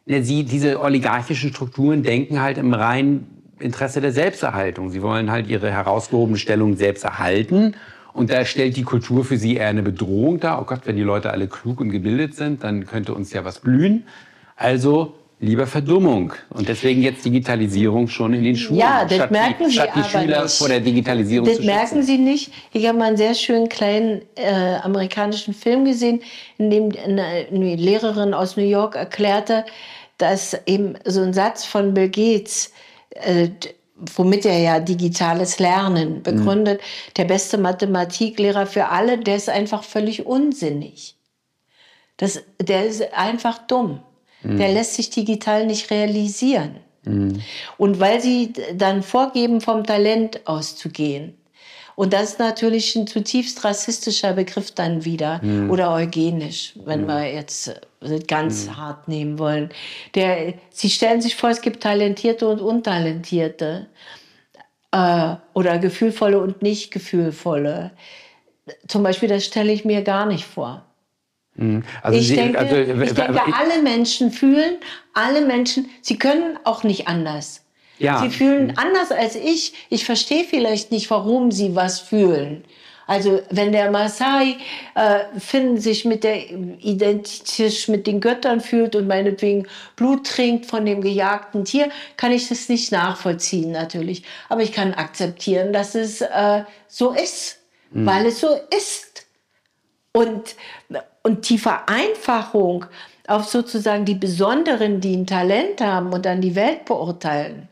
[0.06, 4.90] Sie, diese oligarchischen Strukturen denken halt im reinen Interesse der Selbsterhaltung.
[4.90, 7.76] Sie wollen halt ihre herausgehobene Stellung selbst erhalten.
[8.12, 10.60] Und da stellt die Kultur für sie eher eine Bedrohung dar.
[10.60, 13.60] Oh Gott, wenn die Leute alle klug und gebildet sind, dann könnte uns ja was
[13.60, 14.04] blühen.
[14.56, 16.32] Also lieber Verdummung.
[16.50, 18.78] Und deswegen jetzt Digitalisierung schon in den Schulen.
[18.78, 20.54] Ja, das merken die, Sie statt die Schüler nicht.
[20.56, 22.02] vor der Digitalisierung Das zu merken.
[22.04, 22.52] Sie nicht.
[22.72, 26.22] Ich habe mal einen sehr schönen kleinen äh, amerikanischen Film gesehen,
[26.58, 29.64] in dem eine, eine Lehrerin aus New York erklärte,
[30.16, 32.72] dass eben so ein Satz von Bill Gates,
[33.10, 33.48] äh,
[34.14, 36.80] womit er ja digitales Lernen begründet,
[37.16, 41.16] der beste Mathematiklehrer für alle, der ist einfach völlig unsinnig.
[42.16, 44.00] Das, der ist einfach dumm.
[44.44, 46.76] Der lässt sich digital nicht realisieren.
[47.78, 51.34] Und weil sie dann vorgeben, vom Talent auszugehen.
[51.94, 57.68] Und das ist natürlich ein zutiefst rassistischer Begriff dann wieder oder eugenisch, wenn wir jetzt
[58.00, 59.70] äh, ganz hart nehmen wollen.
[60.14, 63.88] Der, sie stellen sich vor, es gibt Talentierte und Untalentierte
[64.90, 67.90] äh, oder gefühlvolle und nicht gefühlvolle.
[68.88, 70.84] Zum Beispiel, das stelle ich mir gar nicht vor.
[72.02, 74.76] Also ich, Sie- denke, also, ich denke, ich- alle Menschen fühlen,
[75.12, 77.62] alle Menschen, sie können auch nicht anders.
[77.98, 78.20] Ja.
[78.20, 79.74] Sie fühlen anders als ich.
[79.90, 82.64] Ich verstehe vielleicht nicht, warum sie was fühlen.
[83.06, 84.56] Also wenn der Maasai
[84.94, 90.86] äh, Finn sich mit der identisch mit den Göttern fühlt und meinetwegen Blut trinkt von
[90.86, 94.22] dem gejagten Tier, kann ich das nicht nachvollziehen natürlich.
[94.48, 97.58] Aber ich kann akzeptieren, dass es äh, so ist,
[97.90, 99.26] weil es so ist.
[100.12, 100.54] Und,
[101.22, 102.86] und die Vereinfachung
[103.26, 107.68] auf sozusagen die Besonderen, die ein Talent haben und dann die Welt beurteilen,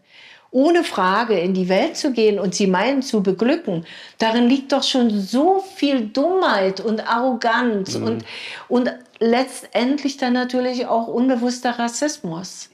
[0.53, 3.85] ohne Frage in die Welt zu gehen und sie meinen zu beglücken,
[4.19, 8.25] darin liegt doch schon so viel Dummheit und Arroganz und,
[8.69, 12.71] und letztendlich dann natürlich auch unbewusster Rassismus.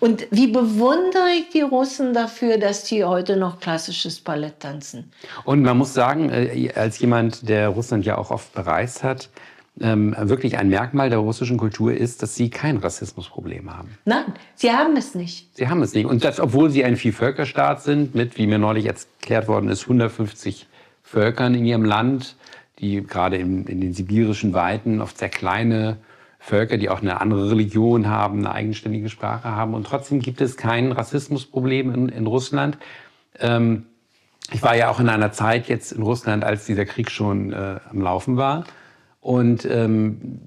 [0.00, 5.12] Und wie bewundere ich die Russen dafür, dass die heute noch klassisches Ballett tanzen?
[5.44, 9.28] Und man muss sagen, äh, als jemand, der Russland ja auch oft bereist hat,
[9.80, 13.96] ähm, wirklich ein Merkmal der russischen Kultur ist, dass sie kein Rassismusproblem haben.
[14.04, 15.56] Nein, sie haben es nicht.
[15.56, 16.06] Sie haben es nicht.
[16.06, 20.66] Und das, obwohl sie ein Vielvölkerstaat sind, mit, wie mir neulich erklärt worden ist, 150
[21.02, 22.36] Völkern in ihrem Land,
[22.78, 25.96] die gerade in, in den sibirischen Weiten oft sehr kleine
[26.38, 29.74] Völker, die auch eine andere Religion haben, eine eigenständige Sprache haben.
[29.74, 32.78] Und trotzdem gibt es kein Rassismusproblem in, in Russland.
[33.38, 33.86] Ähm,
[34.52, 37.78] ich war ja auch in einer Zeit jetzt in Russland, als dieser Krieg schon äh,
[37.88, 38.64] am Laufen war.
[39.22, 40.40] Und ähm,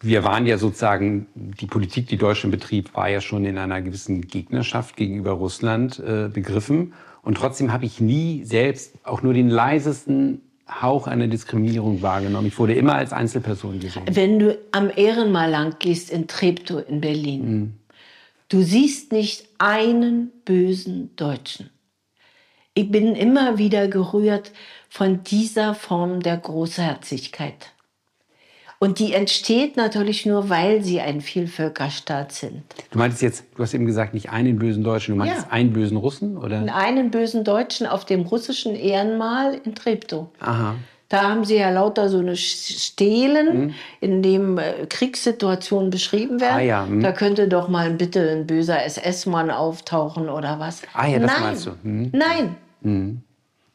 [0.00, 4.22] wir waren ja sozusagen, die Politik, die Deutschland betrieb, war ja schon in einer gewissen
[4.22, 6.94] Gegnerschaft gegenüber Russland äh, begriffen.
[7.22, 12.46] Und trotzdem habe ich nie selbst auch nur den leisesten Hauch einer Diskriminierung wahrgenommen.
[12.46, 14.04] Ich wurde immer als Einzelperson gesehen.
[14.08, 17.74] Wenn du am Ehrenmal lang gehst in Treptow in Berlin,
[18.48, 21.70] du siehst nicht einen bösen Deutschen.
[22.74, 24.52] Ich bin immer wieder gerührt
[24.88, 27.72] von dieser Form der Großherzigkeit.
[28.78, 32.62] Und die entsteht natürlich nur, weil sie ein Vielvölkerstaat sind.
[32.90, 35.52] Du meintest jetzt, du hast eben gesagt, nicht einen bösen Deutschen, du meintest Ja.
[35.52, 36.62] einen bösen Russen, oder?
[36.74, 40.28] Einen bösen Deutschen auf dem russischen Ehrenmal in Treptow.
[40.40, 40.74] Aha.
[41.08, 46.56] Da haben sie ja lauter so eine Stelen, in dem äh, Kriegssituationen beschrieben werden.
[46.56, 47.00] Ah ja, hm.
[47.00, 50.82] Da könnte doch mal bitte ein böser SS-Mann auftauchen oder was.
[50.94, 51.40] Ah ja, das Nein.
[51.42, 51.70] meinst du.
[51.82, 52.10] Hm.
[52.12, 53.22] Nein.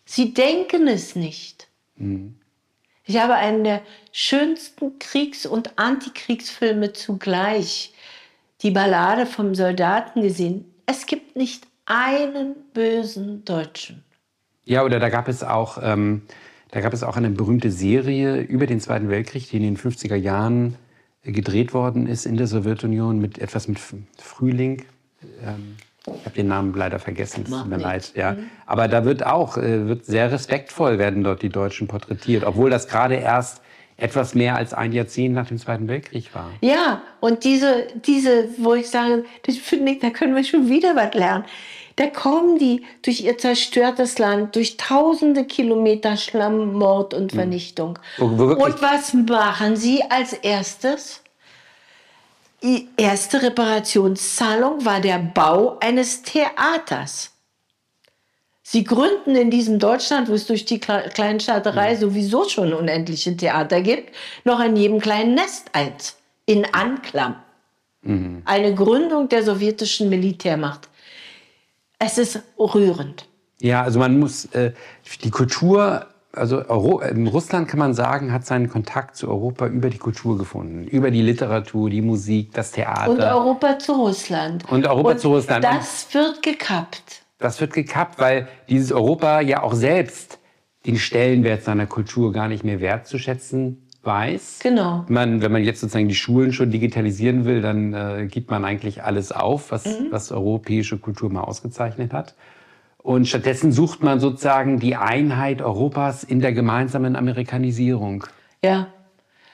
[0.06, 1.68] Sie denken es nicht.
[3.06, 3.82] Ich habe einen der
[4.12, 7.94] schönsten Kriegs- und Antikriegsfilme zugleich,
[8.62, 10.66] die Ballade vom Soldaten gesehen.
[10.86, 14.04] Es gibt nicht einen bösen Deutschen.
[14.66, 16.22] Ja, oder da gab es auch, ähm,
[16.72, 20.16] da gab es auch eine berühmte Serie über den Zweiten Weltkrieg, die in den 50er
[20.16, 20.76] Jahren
[21.24, 23.80] gedreht worden ist in der Sowjetunion mit etwas mit
[24.18, 24.84] Frühling.
[25.46, 28.14] Ähm, ich habe den Namen leider vergessen, es tut mir leid.
[28.16, 28.36] Ja.
[28.66, 32.88] Aber da wird auch, äh, wird sehr respektvoll werden dort die Deutschen porträtiert, obwohl das
[32.88, 33.62] gerade erst
[34.02, 36.50] etwas mehr als ein Jahrzehnt nach dem Zweiten Weltkrieg war.
[36.62, 40.96] Ja, und diese, diese, wo ich sage, das finde ich, da können wir schon wieder
[40.96, 41.46] was lernen.
[41.98, 48.00] Da kommen die durch ihr zerstörtes Land, durch tausende Kilometer Schlamm, Mord und Vernichtung.
[48.18, 51.22] Wo- wo wirklich- Und was machen sie als erstes?
[52.64, 57.31] Die erste Reparationszahlung war der Bau eines Theaters.
[58.72, 63.82] Sie gründen in diesem Deutschland, wo es durch die Kle- Kleinstaaterei sowieso schon unendliche Theater
[63.82, 64.16] gibt,
[64.46, 66.16] noch in jedem kleinen Nest eins.
[66.46, 67.36] In Anklam.
[68.46, 70.88] Eine Gründung der sowjetischen Militärmacht.
[72.00, 73.28] Es ist rührend.
[73.60, 74.72] Ja, also man muss äh,
[75.22, 79.90] die Kultur, also Euro, in Russland kann man sagen, hat seinen Kontakt zu Europa über
[79.90, 83.12] die Kultur gefunden, über die Literatur, die Musik, das Theater.
[83.12, 84.64] Und Europa zu Russland.
[84.72, 85.66] Und Europa zu Russland.
[85.66, 87.21] Das wird gekappt.
[87.42, 90.40] Das wird gekappt, weil dieses Europa ja auch selbst
[90.86, 94.60] den Stellenwert seiner Kultur gar nicht mehr wertzuschätzen weiß.
[94.64, 95.06] Genau.
[95.10, 99.04] Man, wenn man jetzt sozusagen die Schulen schon digitalisieren will, dann äh, gibt man eigentlich
[99.04, 100.08] alles auf, was, mhm.
[100.10, 102.36] was europäische Kultur mal ausgezeichnet hat.
[102.98, 108.26] Und stattdessen sucht man sozusagen die Einheit Europas in der gemeinsamen Amerikanisierung.
[108.64, 108.88] Ja.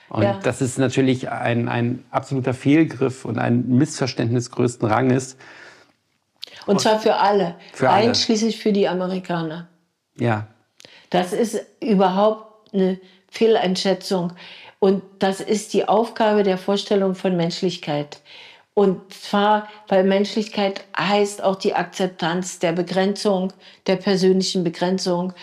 [0.09, 0.39] Und ja.
[0.43, 5.38] das ist natürlich ein, ein absoluter Fehlgriff und ein Missverständnis größten Ranges.
[6.68, 8.09] Und zwar für alle, für alle.
[8.09, 9.68] einschließlich für die Amerikaner.
[10.18, 10.47] Ja.
[11.09, 12.99] Das ist überhaupt eine
[13.30, 14.34] Fehleinschätzung.
[14.80, 18.20] Und das ist die Aufgabe der Vorstellung von Menschlichkeit.
[18.74, 23.51] Und zwar, weil Menschlichkeit heißt auch die Akzeptanz der Begrenzung,
[23.88, 25.34] der persönlichen Begrenzung,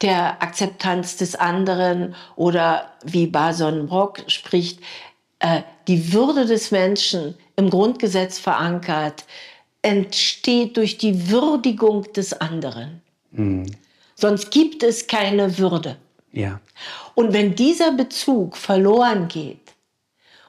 [0.00, 4.80] der Akzeptanz des anderen oder wie Bason Brock spricht,
[5.40, 9.24] äh, die Würde des Menschen im Grundgesetz verankert,
[9.84, 13.02] entsteht durch die Würdigung des anderen.
[13.30, 13.66] Mhm.
[14.14, 15.96] Sonst gibt es keine Würde.
[16.32, 16.60] Ja.
[17.14, 19.64] Und wenn dieser Bezug verloren geht,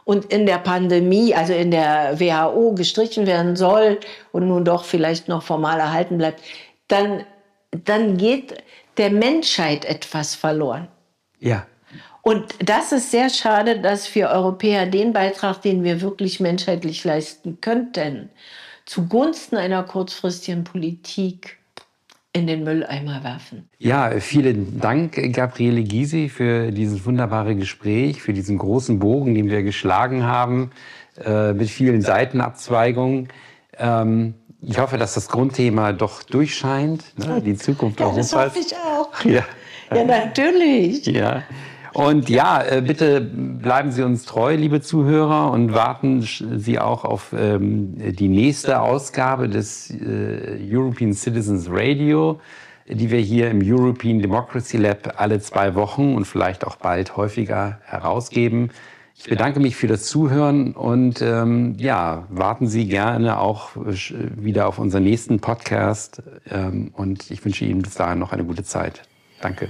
[0.06, 4.00] und in der Pandemie, also in der WHO gestrichen werden soll
[4.32, 6.42] und nun doch vielleicht noch formal erhalten bleibt,
[6.88, 7.26] dann,
[7.72, 8.64] dann geht
[8.98, 10.88] der Menschheit etwas verloren.
[11.40, 11.66] Ja.
[12.22, 17.60] Und das ist sehr schade, dass wir Europäer den Beitrag, den wir wirklich menschheitlich leisten
[17.60, 18.30] könnten,
[18.86, 21.58] zugunsten einer kurzfristigen Politik
[22.34, 23.70] in den Mülleimer werfen.
[23.78, 29.64] Ja, vielen Dank, Gabriele Gysi, für dieses wunderbare Gespräch, für diesen großen Bogen, den wir
[29.64, 30.72] geschlagen haben,
[31.24, 33.30] äh, mit vielen Seitenabzweigungen.
[33.78, 37.42] Ähm, ich hoffe, dass das Grundthema doch durchscheint, ne?
[37.42, 38.32] die Zukunft ja, Europas.
[38.32, 39.24] Das hoffe ich auch.
[39.24, 39.44] Ja,
[39.94, 41.06] ja natürlich.
[41.06, 41.44] Ja.
[41.96, 47.34] Und ja, äh, bitte bleiben Sie uns treu, liebe Zuhörer, und warten Sie auch auf
[47.34, 52.42] ähm, die nächste Ausgabe des äh, European Citizens Radio,
[52.90, 57.80] die wir hier im European Democracy Lab alle zwei Wochen und vielleicht auch bald häufiger
[57.86, 58.72] herausgeben.
[59.18, 64.80] Ich bedanke mich für das Zuhören und ähm, ja, warten Sie gerne auch wieder auf
[64.80, 66.22] unseren nächsten Podcast.
[66.52, 69.04] Ähm, und ich wünsche Ihnen bis dahin noch eine gute Zeit.
[69.40, 69.70] Danke.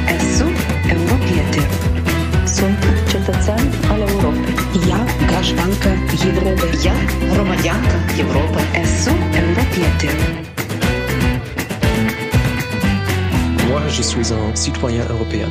[2.50, 2.50] Esu europieter.
[2.50, 4.54] Sunt cetățean al Europei.
[4.88, 5.88] Ja graștancă
[6.28, 6.70] Европei.
[6.84, 6.94] Я
[7.32, 8.62] громадянка Європи.
[8.82, 10.16] Esu europieter.
[13.68, 15.50] Moi, je suis un citoyen européen.